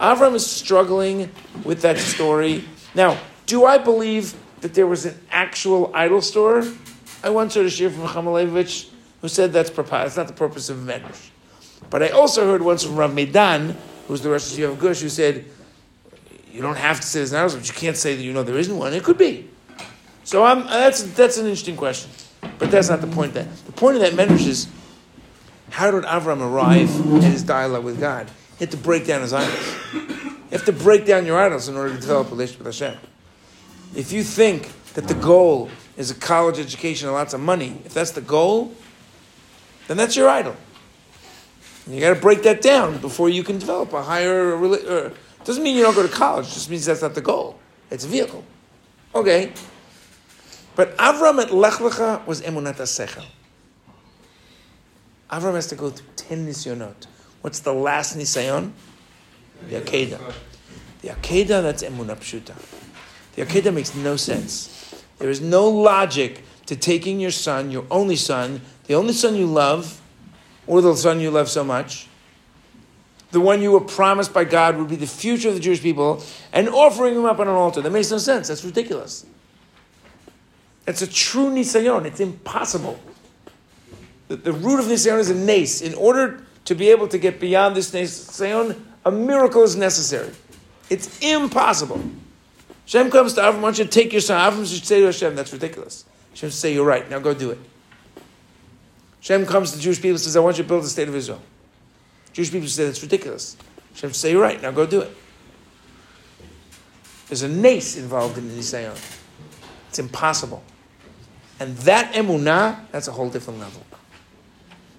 Avram 0.00 0.34
is 0.34 0.46
struggling 0.46 1.30
with 1.64 1.82
that 1.82 1.98
story. 1.98 2.64
Now, 2.94 3.18
do 3.46 3.64
I 3.64 3.78
believe 3.78 4.34
that 4.60 4.74
there 4.74 4.86
was 4.86 5.06
an 5.06 5.18
actual 5.30 5.90
idol 5.94 6.22
store? 6.22 6.64
I 7.22 7.30
once 7.30 7.54
heard 7.54 7.66
a 7.66 7.68
shiur 7.68 7.92
from 7.92 8.06
Chamalevich 8.06 8.88
who 9.20 9.28
said 9.28 9.52
that's 9.52 9.70
It's 9.70 10.16
not 10.16 10.26
the 10.26 10.32
purpose 10.32 10.70
of 10.70 10.78
Medrash. 10.78 11.30
But 11.90 12.02
I 12.02 12.08
also 12.08 12.50
heard 12.50 12.62
once 12.62 12.84
from 12.84 12.96
Rav 12.96 13.12
Medan, 13.12 13.76
who's 14.08 14.22
the 14.22 14.30
Rosh 14.30 14.58
of 14.58 14.78
Gush, 14.78 15.00
who 15.00 15.08
said, 15.08 15.44
you 16.52 16.62
don't 16.62 16.76
have 16.76 17.00
to 17.00 17.06
say 17.06 17.20
there's 17.20 17.32
an 17.32 17.38
idol, 17.38 17.58
but 17.58 17.68
you 17.68 17.74
can't 17.74 17.96
say 17.96 18.14
that 18.14 18.22
you 18.22 18.32
know 18.32 18.42
there 18.42 18.58
isn't 18.58 18.76
one. 18.76 18.92
It 18.92 19.02
could 19.02 19.18
be. 19.18 19.48
So 20.24 20.44
I'm, 20.44 20.62
uh, 20.62 20.70
that's, 20.70 21.02
that's 21.02 21.38
an 21.38 21.46
interesting 21.46 21.76
question. 21.76 22.10
But 22.58 22.70
that's 22.70 22.88
not 22.88 23.00
the 23.00 23.06
point. 23.06 23.34
That 23.34 23.48
The 23.66 23.72
point 23.72 23.96
of 23.96 24.02
that 24.02 24.12
medrash 24.12 24.46
is, 24.46 24.68
how 25.70 25.90
did 25.90 26.04
Avram 26.04 26.40
arrive 26.40 26.94
in 27.06 27.22
his 27.22 27.42
dialogue 27.42 27.84
with 27.84 28.00
God? 28.00 28.30
He 28.58 28.64
had 28.64 28.70
to 28.72 28.76
break 28.76 29.06
down 29.06 29.22
his 29.22 29.32
idols. 29.32 29.76
You 29.94 30.56
have 30.56 30.64
to 30.64 30.72
break 30.72 31.06
down 31.06 31.26
your 31.26 31.38
idols 31.38 31.68
in 31.68 31.76
order 31.76 31.94
to 31.94 32.00
develop 32.00 32.28
a 32.28 32.30
relationship 32.30 32.66
with 32.66 32.78
Hashem. 32.78 32.98
If 33.94 34.12
you 34.12 34.22
think 34.22 34.70
that 34.94 35.08
the 35.08 35.14
goal 35.14 35.70
is 35.96 36.10
a 36.10 36.14
college 36.14 36.58
education 36.58 37.08
and 37.08 37.14
lots 37.14 37.34
of 37.34 37.40
money, 37.40 37.80
if 37.84 37.94
that's 37.94 38.10
the 38.10 38.20
goal, 38.20 38.74
then 39.86 39.96
that's 39.96 40.16
your 40.16 40.28
idol. 40.28 40.56
And 41.86 41.94
you 41.94 42.00
got 42.00 42.14
to 42.14 42.20
break 42.20 42.42
that 42.42 42.62
down 42.62 42.98
before 42.98 43.28
you 43.28 43.42
can 43.42 43.58
develop 43.58 43.92
a 43.92 44.02
higher. 44.02 45.12
Doesn't 45.44 45.62
mean 45.62 45.76
you 45.76 45.82
don't 45.82 45.94
go 45.94 46.02
to 46.02 46.12
college. 46.12 46.52
Just 46.52 46.70
means 46.70 46.86
that's 46.86 47.02
not 47.02 47.14
the 47.14 47.20
goal. 47.20 47.58
It's 47.90 48.04
a 48.04 48.08
vehicle. 48.08 48.44
Okay. 49.14 49.52
But 50.76 50.96
Avram 50.96 51.42
at 51.42 51.52
Lech 51.52 51.74
Lecha 51.74 52.24
was 52.26 52.42
emunat 52.42 52.76
sechel. 52.76 53.24
Avram 55.30 55.54
has 55.54 55.66
to 55.68 55.76
go 55.76 55.90
through 55.90 56.08
ten 56.16 56.46
nisyonot. 56.46 57.06
What's 57.40 57.60
the 57.60 57.72
last 57.72 58.16
nisayon? 58.16 58.72
The 59.68 59.80
Akedah. 59.80 60.32
The 61.02 61.08
Akedah, 61.08 61.62
that's 61.62 61.82
emunah 61.82 62.16
pshuta. 62.16 62.54
The 63.34 63.44
Akedah 63.44 63.72
makes 63.72 63.94
no 63.94 64.16
sense. 64.16 64.94
There 65.18 65.30
is 65.30 65.40
no 65.40 65.68
logic 65.68 66.42
to 66.66 66.76
taking 66.76 67.20
your 67.20 67.30
son, 67.30 67.70
your 67.70 67.84
only 67.90 68.16
son, 68.16 68.60
the 68.86 68.94
only 68.94 69.12
son 69.12 69.34
you 69.34 69.46
love, 69.46 70.00
or 70.66 70.80
the 70.80 70.94
son 70.94 71.20
you 71.20 71.30
love 71.30 71.48
so 71.48 71.64
much, 71.64 72.06
the 73.30 73.40
one 73.40 73.62
you 73.62 73.72
were 73.72 73.80
promised 73.80 74.32
by 74.32 74.44
God 74.44 74.76
would 74.76 74.88
be 74.88 74.96
the 74.96 75.06
future 75.06 75.48
of 75.48 75.54
the 75.54 75.60
Jewish 75.60 75.80
people, 75.80 76.22
and 76.52 76.68
offering 76.68 77.14
him 77.14 77.24
up 77.24 77.38
on 77.38 77.48
an 77.48 77.54
altar. 77.54 77.80
That 77.80 77.90
makes 77.90 78.10
no 78.10 78.18
sense. 78.18 78.48
That's 78.48 78.64
ridiculous. 78.64 79.24
It's 80.86 81.02
a 81.02 81.06
true 81.06 81.50
nisayon. 81.50 82.04
It's 82.06 82.20
impossible. 82.20 82.98
The, 84.28 84.36
the 84.36 84.52
root 84.52 84.80
of 84.80 84.86
nisayon 84.86 85.18
is 85.18 85.30
a 85.30 85.34
nace. 85.34 85.82
In 85.82 85.94
order 85.94 86.44
to 86.64 86.74
be 86.74 86.90
able 86.90 87.08
to 87.08 87.18
get 87.18 87.38
beyond 87.40 87.76
this 87.76 87.92
nisayon, 87.92 88.80
a 89.04 89.10
miracle 89.10 89.62
is 89.62 89.76
necessary. 89.76 90.32
It's 90.88 91.20
impossible. 91.20 92.02
Hashem 92.84 93.10
comes 93.10 93.34
to 93.34 93.40
Avram, 93.40 93.56
why 93.56 93.60
don't 93.62 93.78
you 93.78 93.84
take 93.84 94.12
your 94.12 94.20
son? 94.20 94.52
Avram 94.52 94.66
should 94.66 94.84
say 94.84 94.98
to 95.00 95.06
Hashem, 95.06 95.36
that's 95.36 95.52
ridiculous. 95.52 96.04
Hashem 96.30 96.50
say, 96.50 96.74
you're 96.74 96.84
right, 96.84 97.08
now 97.08 97.20
go 97.20 97.32
do 97.32 97.50
it. 97.50 97.58
Hashem 99.20 99.46
comes 99.46 99.70
to 99.70 99.76
the 99.76 99.82
Jewish 99.82 99.98
people 99.98 100.12
and 100.12 100.20
says, 100.20 100.36
I 100.36 100.40
want 100.40 100.58
you 100.58 100.64
to 100.64 100.68
build 100.68 100.82
the 100.82 100.88
state 100.88 101.06
of 101.06 101.14
Israel. 101.14 101.40
Jewish 102.32 102.50
people 102.50 102.68
say 102.68 102.84
that's 102.84 103.02
ridiculous. 103.02 103.56
Hashem 103.92 104.12
say, 104.12 104.32
you're 104.32 104.42
right, 104.42 104.60
now 104.60 104.70
go 104.70 104.86
do 104.86 105.00
it. 105.00 105.16
There's 107.28 107.42
a 107.42 107.48
nace 107.48 107.96
involved 107.96 108.38
in 108.38 108.48
the 108.48 108.54
Nisayon. 108.54 108.98
It's 109.88 109.98
impossible. 109.98 110.62
And 111.58 111.76
that 111.78 112.14
emunah, 112.14 112.80
that's 112.90 113.08
a 113.08 113.12
whole 113.12 113.28
different 113.28 113.60
level. 113.60 113.84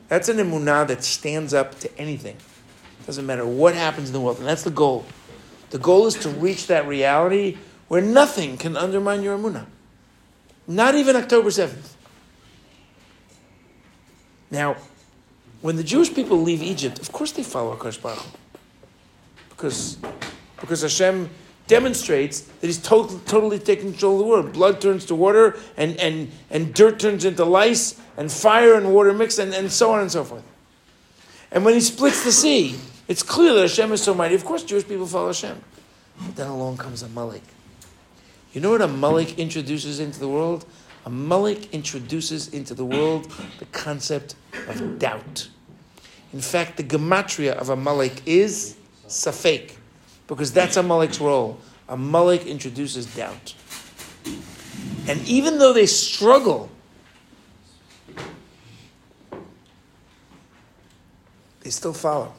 That's 0.07 0.29
an 0.29 0.37
emunah 0.37 0.87
that 0.87 1.03
stands 1.03 1.53
up 1.53 1.79
to 1.79 1.97
anything. 1.97 2.37
Doesn't 3.05 3.25
matter 3.25 3.45
what 3.45 3.75
happens 3.75 4.09
in 4.09 4.13
the 4.13 4.21
world. 4.21 4.39
And 4.39 4.47
that's 4.47 4.63
the 4.63 4.69
goal. 4.69 5.05
The 5.71 5.77
goal 5.77 6.05
is 6.07 6.15
to 6.15 6.29
reach 6.29 6.67
that 6.67 6.87
reality 6.87 7.57
where 7.87 8.01
nothing 8.01 8.57
can 8.57 8.77
undermine 8.77 9.23
your 9.23 9.37
emunah. 9.37 9.65
Not 10.67 10.95
even 10.95 11.15
October 11.15 11.49
7th. 11.49 11.93
Now, 14.51 14.75
when 15.61 15.75
the 15.75 15.83
Jewish 15.83 16.13
people 16.13 16.37
leave 16.37 16.61
Egypt, 16.61 16.99
of 16.99 17.11
course 17.11 17.31
they 17.31 17.43
follow 17.43 17.75
Akash 17.75 18.01
Baruch 18.01 18.23
because 19.49 19.97
because 20.59 20.81
Hashem 20.81 21.29
demonstrates 21.71 22.41
that 22.41 22.67
He's 22.67 22.77
totally, 22.77 23.19
totally 23.25 23.57
taking 23.57 23.91
control 23.91 24.13
of 24.13 24.19
the 24.19 24.25
world. 24.25 24.53
Blood 24.53 24.81
turns 24.81 25.05
to 25.05 25.15
water, 25.15 25.57
and, 25.77 25.97
and, 26.01 26.29
and 26.49 26.73
dirt 26.73 26.99
turns 26.99 27.23
into 27.23 27.45
lice, 27.45 27.99
and 28.17 28.29
fire 28.29 28.75
and 28.75 28.93
water 28.93 29.13
mix, 29.13 29.39
and, 29.39 29.53
and 29.53 29.71
so 29.71 29.91
on 29.91 30.01
and 30.01 30.11
so 30.11 30.25
forth. 30.25 30.43
And 31.49 31.63
when 31.63 31.73
He 31.73 31.79
splits 31.79 32.25
the 32.25 32.31
sea, 32.33 32.75
it's 33.07 33.23
clear 33.23 33.53
that 33.53 33.61
Hashem 33.61 33.91
is 33.93 34.03
so 34.03 34.13
mighty. 34.13 34.35
Of 34.35 34.43
course, 34.43 34.63
Jewish 34.63 34.85
people 34.85 35.07
follow 35.07 35.27
Hashem. 35.27 35.61
But 36.25 36.35
then 36.35 36.47
along 36.47 36.77
comes 36.77 37.03
Amalek. 37.03 37.43
You 38.51 38.59
know 38.59 38.71
what 38.71 38.81
Amalek 38.81 39.39
introduces 39.39 40.01
into 40.01 40.19
the 40.19 40.27
world? 40.27 40.65
Amalek 41.05 41.73
introduces 41.73 42.49
into 42.49 42.73
the 42.73 42.85
world 42.85 43.31
the 43.59 43.65
concept 43.65 44.35
of 44.67 44.99
doubt. 44.99 45.49
In 46.33 46.41
fact, 46.41 46.77
the 46.77 46.83
gematria 46.83 47.53
of 47.53 47.69
Amalek 47.69 48.21
is 48.25 48.77
safek, 49.07 49.75
because 50.27 50.53
that's 50.53 50.77
Amalek's 50.77 51.19
role. 51.19 51.59
Amalek 51.89 52.45
introduces 52.45 53.05
doubt. 53.15 53.55
And 55.07 55.27
even 55.27 55.57
though 55.57 55.73
they 55.73 55.87
struggle, 55.87 56.69
they 61.61 61.69
still 61.69 61.93
follow. 61.93 62.33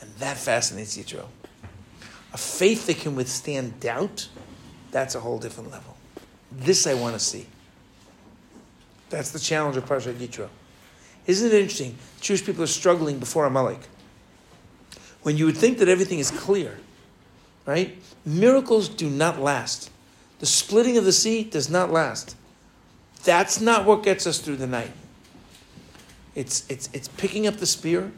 And 0.00 0.10
that 0.18 0.36
fascinates 0.36 0.98
Yitro. 0.98 1.26
A 2.32 2.38
faith 2.38 2.86
that 2.86 2.98
can 2.98 3.16
withstand 3.16 3.80
doubt, 3.80 4.28
that's 4.90 5.14
a 5.14 5.20
whole 5.20 5.38
different 5.38 5.70
level. 5.70 5.96
This 6.52 6.86
I 6.86 6.94
want 6.94 7.14
to 7.14 7.20
see. 7.20 7.46
That's 9.08 9.30
the 9.30 9.38
challenge 9.38 9.76
of 9.76 9.84
Parshat 9.86 10.14
Yitro. 10.14 10.48
Isn't 11.26 11.48
it 11.48 11.54
interesting? 11.54 11.96
Jewish 12.20 12.44
people 12.44 12.62
are 12.62 12.68
struggling 12.68 13.18
before 13.18 13.44
Amalek. 13.44 13.80
When 15.22 15.36
you 15.36 15.46
would 15.46 15.56
think 15.56 15.78
that 15.78 15.88
everything 15.88 16.18
is 16.18 16.30
clear, 16.30 16.78
right? 17.66 17.98
Miracles 18.24 18.88
do 18.88 19.08
not 19.10 19.38
last. 19.38 19.90
The 20.38 20.46
splitting 20.46 20.96
of 20.96 21.04
the 21.04 21.12
sea 21.12 21.44
does 21.44 21.68
not 21.68 21.92
last. 21.92 22.36
That's 23.24 23.60
not 23.60 23.84
what 23.84 24.02
gets 24.02 24.26
us 24.26 24.38
through 24.38 24.56
the 24.56 24.66
night. 24.66 24.92
It's, 26.34 26.64
it's, 26.70 26.88
it's 26.92 27.08
picking 27.08 27.46
up 27.46 27.56
the 27.56 27.66
spear. 27.66 28.10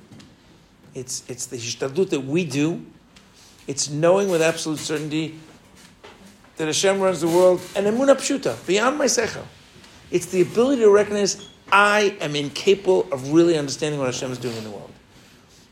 It's, 0.94 1.24
it's 1.28 1.46
the 1.46 1.56
hishtadlut 1.56 2.10
that 2.10 2.20
we 2.20 2.44
do. 2.44 2.84
It's 3.66 3.90
knowing 3.90 4.28
with 4.28 4.42
absolute 4.42 4.78
certainty 4.78 5.38
that 6.56 6.66
Hashem 6.66 7.00
runs 7.00 7.20
the 7.20 7.28
world, 7.28 7.60
and 7.74 7.86
emunah 7.86 8.16
pshuta, 8.16 8.66
beyond 8.66 8.98
my 8.98 9.06
sechel. 9.06 9.44
It's 10.10 10.26
the 10.26 10.42
ability 10.42 10.82
to 10.82 10.90
recognize 10.90 11.48
I 11.70 12.16
am 12.20 12.36
incapable 12.36 13.10
of 13.10 13.32
really 13.32 13.56
understanding 13.56 13.98
what 13.98 14.06
Hashem 14.06 14.30
is 14.30 14.38
doing 14.38 14.56
in 14.56 14.64
the 14.64 14.70
world. 14.70 14.90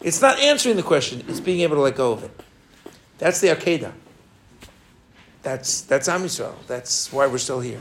It's 0.00 0.22
not 0.22 0.38
answering 0.38 0.76
the 0.76 0.82
question, 0.82 1.22
it's 1.28 1.40
being 1.40 1.60
able 1.60 1.76
to 1.76 1.82
let 1.82 1.96
go 1.96 2.12
of 2.12 2.24
it. 2.24 2.30
That's 3.18 3.40
the 3.40 3.48
Akedah. 3.48 3.92
That's, 5.42 5.82
that's 5.82 6.08
Am 6.08 6.22
Yisrael. 6.22 6.54
That's 6.66 7.12
why 7.12 7.26
we're 7.26 7.38
still 7.38 7.60
here. 7.60 7.80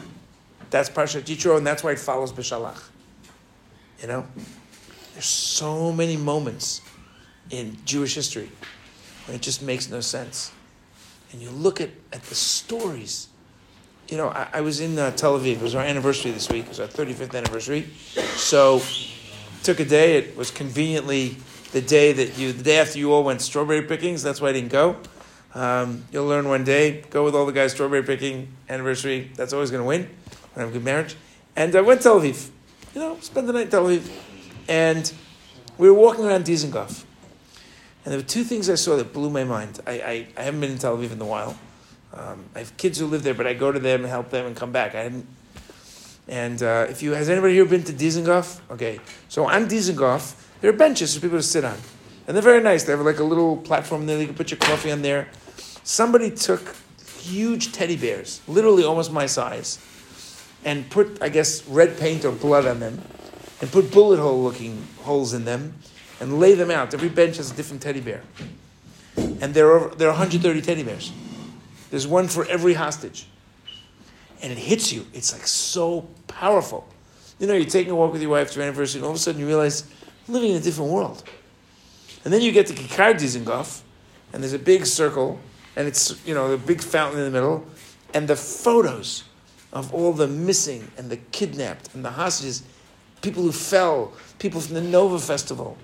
That's 0.70 0.90
Parshat 0.90 1.24
Yitro, 1.24 1.58
and 1.58 1.66
that's 1.66 1.84
why 1.84 1.92
it 1.92 2.00
follows 2.00 2.32
Beshalach. 2.32 2.82
You 4.02 4.08
know? 4.08 4.28
There's 5.14 5.26
so 5.26 5.92
many 5.92 6.18
moments 6.18 6.82
in 7.50 7.78
Jewish 7.86 8.16
history 8.16 8.50
when 9.26 9.36
it 9.36 9.42
just 9.42 9.62
makes 9.62 9.90
no 9.90 10.02
sense. 10.02 10.52
And 11.32 11.42
you 11.42 11.50
look 11.52 11.80
at, 11.80 11.90
at 12.12 12.24
the 12.24 12.36
stories 12.36 13.30
you 14.10 14.18
know, 14.18 14.30
I, 14.30 14.48
I 14.54 14.62
was 14.62 14.80
in 14.80 14.98
uh, 14.98 15.12
Tel 15.12 15.40
Aviv. 15.40 15.58
It 15.58 15.62
was 15.62 15.76
our 15.76 15.84
anniversary 15.84 16.32
this 16.32 16.50
week. 16.50 16.66
It 16.66 16.70
was 16.70 16.80
our 16.80 16.88
35th 16.88 17.36
anniversary. 17.36 17.88
So, 18.36 18.82
took 19.62 19.80
a 19.80 19.86
day. 19.86 20.18
It 20.18 20.36
was 20.36 20.50
conveniently 20.50 21.38
the 21.74 21.82
day 21.82 22.14
that 22.14 22.38
you, 22.38 22.52
the 22.52 22.64
day 22.64 22.80
after 22.80 22.98
you 22.98 23.14
all 23.14 23.24
went 23.24 23.42
strawberry 23.42 23.84
pickings. 23.84 24.24
That's 24.24 24.42
why 24.42 24.50
I 24.50 24.54
didn't 24.54 24.72
go. 24.72 24.98
Um, 25.54 26.06
you'll 26.12 26.26
learn 26.26 26.48
one 26.48 26.64
day. 26.64 27.02
Go 27.10 27.24
with 27.24 27.36
all 27.36 27.46
the 27.46 27.52
guys 27.52 27.74
strawberry 27.74 28.04
picking 28.04 28.48
anniversary. 28.68 29.32
That's 29.36 29.54
always 29.54 29.70
going 29.70 29.84
to 29.84 29.88
win. 29.88 30.10
When 30.54 30.66
have 30.66 30.70
a 30.70 30.78
good 30.78 30.86
marriage. 30.86 31.16
And 31.56 31.76
I 31.76 31.82
went 31.82 32.02
to 32.02 32.06
Tel 32.06 32.20
Aviv. 32.20 32.50
You 32.96 33.02
know, 33.02 33.20
spent 33.20 33.46
the 33.46 33.54
night 33.54 33.66
in 33.66 33.70
Tel 33.70 33.86
Aviv, 33.86 34.10
and 34.68 35.12
we 35.78 35.88
were 35.90 35.98
walking 35.98 36.26
around 36.26 36.46
Dizengoff. 36.46 37.04
And 38.10 38.16
there 38.16 38.24
were 38.24 38.28
two 38.28 38.44
things 38.44 38.72
I 38.72 38.74
saw 38.74 38.96
that 38.96 39.14
blew 39.14 39.30
my 39.30 39.44
mind. 39.44 39.82
I, 39.86 39.92
I, 39.92 40.28
I 40.36 40.42
haven't 40.42 40.62
been 40.62 40.72
in 40.72 40.80
Tel 40.80 40.98
Aviv 40.98 41.12
in 41.12 41.22
a 41.22 41.26
while. 41.26 41.56
Um, 42.12 42.44
I 42.56 42.58
have 42.58 42.76
kids 42.76 42.98
who 42.98 43.06
live 43.06 43.22
there, 43.22 43.36
but 43.36 43.46
I 43.46 43.54
go 43.54 43.72
to 43.72 43.80
them 43.80 44.02
and 44.02 44.10
help 44.10 44.32
them 44.32 44.48
and 44.48 44.56
come 44.56 44.72
back. 44.72 44.96
I 44.96 45.04
hadn't. 45.04 45.28
And 46.28 46.64
uh, 46.64 46.88
if 46.90 47.04
you 47.04 47.12
has 47.12 47.30
anybody 47.30 47.54
here 47.54 47.66
been 47.66 47.84
to 47.84 47.94
Dizengoff? 47.94 48.62
Okay, 48.72 49.00
so 49.28 49.46
on 49.46 49.68
Dizengoff, 49.68 50.44
there 50.60 50.72
are 50.72 50.76
benches 50.76 51.14
for 51.14 51.22
people 51.22 51.38
to 51.38 51.44
sit 51.44 51.64
on, 51.64 51.78
and 52.26 52.36
they're 52.36 52.42
very 52.42 52.64
nice. 52.64 52.84
They 52.84 52.94
have 52.94 53.02
like 53.02 53.20
a 53.20 53.24
little 53.24 53.58
platform 53.58 54.08
there. 54.08 54.20
You 54.20 54.26
can 54.26 54.34
put 54.34 54.50
your 54.50 54.58
coffee 54.58 54.92
on 54.92 55.04
there. 55.04 55.28
Somebody 55.84 56.32
took 56.32 56.76
huge 57.20 57.74
teddy 57.74 57.96
bears, 57.96 58.42
literally 58.48 58.84
almost 58.84 59.12
my 59.12 59.28
size, 59.28 59.78
and 60.66 60.90
put 60.90 61.22
I 61.22 61.30
guess 61.30 61.64
red 61.68 62.00
paint 62.00 62.26
or 62.26 62.32
blood 62.32 62.66
on 62.66 62.80
them, 62.80 63.04
and 63.62 63.72
put 63.72 63.92
bullet 63.92 64.18
hole 64.18 64.42
looking 64.42 64.88
holes 65.04 65.32
in 65.36 65.46
them, 65.46 65.76
and 66.20 66.40
lay 66.40 66.54
them 66.54 66.72
out. 66.72 66.94
Every 66.94 67.10
bench 67.10 67.38
has 67.38 67.52
a 67.52 67.56
different 67.56 67.82
teddy 67.82 68.02
bear, 68.02 68.22
and 69.16 69.54
there 69.54 69.72
are 69.72 69.90
there 69.96 70.08
are 70.08 70.14
130 70.14 70.62
teddy 70.62 70.84
bears. 70.84 71.12
There's 71.90 72.08
one 72.08 72.28
for 72.28 72.46
every 72.46 72.74
hostage. 72.74 73.28
And 74.42 74.52
it 74.54 74.58
hits 74.58 74.94
you. 74.94 75.06
It's 75.14 75.34
like 75.34 75.46
so 75.46 76.08
powerful. 76.28 76.88
You 77.40 77.48
know, 77.48 77.56
you're 77.56 77.66
taking 77.66 77.92
a 77.92 77.96
walk 77.96 78.14
with 78.14 78.22
your 78.22 78.32
wife 78.32 78.52
to 78.52 78.56
your 78.56 78.64
anniversary, 78.64 79.00
and 79.00 79.06
all 79.06 79.12
of 79.12 79.18
a 79.18 79.20
sudden 79.20 79.42
you 79.42 79.48
realize 79.48 79.90
you're 80.28 80.36
living 80.36 80.52
in 80.52 80.58
a 80.58 80.62
different 80.62 80.92
world. 80.92 81.24
And 82.24 82.34
then 82.34 82.42
you 82.42 82.52
get 82.52 82.68
to 82.68 82.74
Kikar 82.74 83.16
Dizengoff, 83.16 83.82
and 84.32 84.42
there's 84.44 84.54
a 84.54 84.60
big 84.60 84.86
circle, 84.86 85.40
and 85.76 85.88
it's, 85.88 86.26
you 86.26 86.34
know, 86.34 86.50
the 86.50 86.58
big 86.58 86.82
fountain 86.82 87.20
in 87.20 87.26
the 87.26 87.32
middle, 87.32 87.66
and 88.14 88.28
the 88.28 88.36
photos 88.36 89.24
of 89.72 89.94
all 89.94 90.14
the 90.14 90.28
missing 90.28 90.90
and 90.98 91.10
the 91.10 91.18
kidnapped 91.18 91.94
and 91.94 92.04
the 92.04 92.12
hostages, 92.12 92.64
people 93.22 93.44
who 93.44 93.52
fell, 93.52 94.14
people 94.40 94.60
from 94.60 94.76
the 94.76 94.82
Nova 94.82 95.20
Festival, 95.20 95.78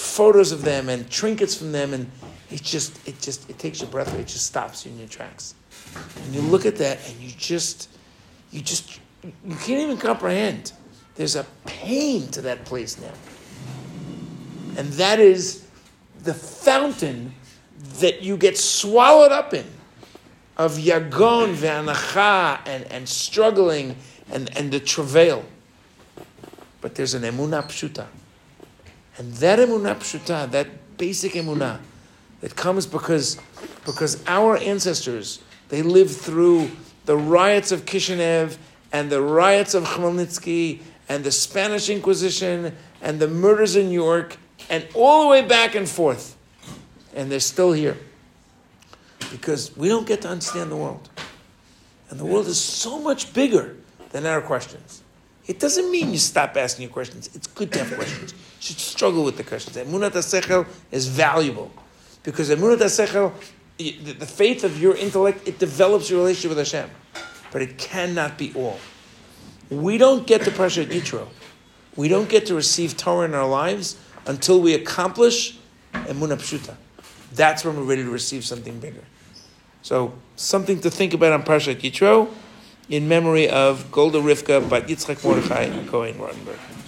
photos 0.00 0.50
of 0.50 0.62
them 0.62 0.88
and 0.88 1.08
trinkets 1.10 1.54
from 1.54 1.72
them, 1.72 1.92
and 1.92 2.10
it 2.50 2.62
just, 2.62 3.06
it 3.06 3.20
just, 3.20 3.48
it 3.50 3.58
takes 3.58 3.80
your 3.80 3.90
breath 3.90 4.12
away. 4.12 4.22
It 4.22 4.28
just 4.28 4.46
stops 4.46 4.86
you 4.86 4.92
in 4.92 4.98
your 4.98 5.08
tracks. 5.08 5.54
And 6.24 6.34
you 6.34 6.40
look 6.40 6.64
at 6.64 6.76
that, 6.76 6.98
and 7.08 7.20
you 7.20 7.30
just, 7.36 7.90
you 8.50 8.62
just, 8.62 8.98
you 9.22 9.56
can't 9.56 9.82
even 9.82 9.98
comprehend. 9.98 10.72
There's 11.16 11.36
a 11.36 11.44
pain 11.66 12.28
to 12.28 12.40
that 12.42 12.64
place 12.64 12.98
now. 13.00 13.12
And 14.78 14.90
that 14.94 15.20
is 15.20 15.66
the 16.22 16.32
fountain 16.32 17.34
that 17.98 18.22
you 18.22 18.36
get 18.36 18.56
swallowed 18.56 19.32
up 19.32 19.52
in 19.52 19.66
of 20.56 20.72
yagon 20.72 21.54
ve'anacha 21.54 22.60
and, 22.66 22.84
and 22.90 23.08
struggling 23.08 23.96
and, 24.30 24.56
and 24.56 24.72
the 24.72 24.80
travail. 24.80 25.44
But 26.80 26.94
there's 26.94 27.14
an 27.14 27.22
emunah 27.22 27.64
pshuta. 27.64 28.06
And 29.18 29.32
that 29.34 29.58
emunah 29.58 29.96
pshuta, 29.96 30.50
that 30.50 30.96
basic 30.96 31.32
emunah, 31.32 31.80
that 32.40 32.56
comes 32.56 32.86
because, 32.86 33.38
because 33.84 34.22
our 34.26 34.56
ancestors, 34.56 35.40
they 35.68 35.82
lived 35.82 36.12
through 36.12 36.70
the 37.04 37.16
riots 37.16 37.72
of 37.72 37.84
Kishinev 37.84 38.56
and 38.92 39.10
the 39.10 39.20
riots 39.20 39.74
of 39.74 39.84
Khmelnytsky 39.84 40.80
and 41.08 41.24
the 41.24 41.32
Spanish 41.32 41.88
Inquisition 41.88 42.74
and 43.02 43.20
the 43.20 43.28
murders 43.28 43.76
in 43.76 43.88
New 43.88 43.94
York 43.94 44.36
and 44.68 44.86
all 44.94 45.22
the 45.22 45.28
way 45.28 45.42
back 45.42 45.74
and 45.74 45.88
forth. 45.88 46.36
And 47.14 47.30
they're 47.30 47.40
still 47.40 47.72
here. 47.72 47.96
Because 49.30 49.76
we 49.76 49.88
don't 49.88 50.06
get 50.06 50.22
to 50.22 50.28
understand 50.28 50.70
the 50.70 50.76
world. 50.76 51.08
And 52.08 52.18
the 52.18 52.24
world 52.24 52.46
is 52.46 52.60
so 52.60 52.98
much 52.98 53.32
bigger 53.32 53.76
than 54.10 54.26
our 54.26 54.40
questions. 54.40 55.02
It 55.46 55.60
doesn't 55.60 55.90
mean 55.90 56.12
you 56.12 56.18
stop 56.18 56.56
asking 56.56 56.84
your 56.84 56.92
questions. 56.92 57.30
It's 57.34 57.46
good 57.46 57.72
to 57.72 57.84
have 57.84 57.94
questions. 57.94 58.34
Should 58.60 58.78
struggle 58.78 59.24
with 59.24 59.38
the 59.38 59.42
questions. 59.42 59.76
Emunat 59.76 60.12
HaSechel 60.12 60.66
is 60.90 61.08
valuable. 61.08 61.72
Because 62.22 62.50
Emunat 62.50 62.76
HaSechel, 62.76 63.32
the 64.18 64.26
faith 64.26 64.64
of 64.64 64.80
your 64.80 64.94
intellect, 64.94 65.48
it 65.48 65.58
develops 65.58 66.10
your 66.10 66.20
relationship 66.20 66.56
with 66.56 66.58
Hashem. 66.58 66.90
But 67.50 67.62
it 67.62 67.78
cannot 67.78 68.36
be 68.36 68.52
all. 68.54 68.78
We 69.70 69.98
don't 69.98 70.26
get 70.26 70.42
to 70.42 70.50
Parshat 70.50 70.86
Yitro. 70.86 71.28
We 71.96 72.08
don't 72.08 72.28
get 72.28 72.46
to 72.46 72.54
receive 72.54 72.96
Torah 72.96 73.24
in 73.24 73.34
our 73.34 73.48
lives 73.48 73.96
until 74.26 74.60
we 74.60 74.74
accomplish 74.74 75.58
Emunah 75.92 76.36
Pshuta. 76.36 76.76
That's 77.32 77.64
when 77.64 77.76
we're 77.76 77.84
ready 77.84 78.02
to 78.02 78.10
receive 78.10 78.44
something 78.44 78.78
bigger. 78.78 79.02
So, 79.82 80.12
something 80.36 80.80
to 80.80 80.90
think 80.90 81.14
about 81.14 81.32
on 81.32 81.42
Parshat 81.44 81.80
Yitro 81.80 82.30
in 82.90 83.08
memory 83.08 83.48
of 83.48 83.90
Golda 83.90 84.18
Rivka, 84.18 84.68
Bat 84.68 84.88
Yitzchak 84.88 85.24
Mordechai, 85.24 85.86
Cohen 85.86 86.14
Rotenberg. 86.16 86.79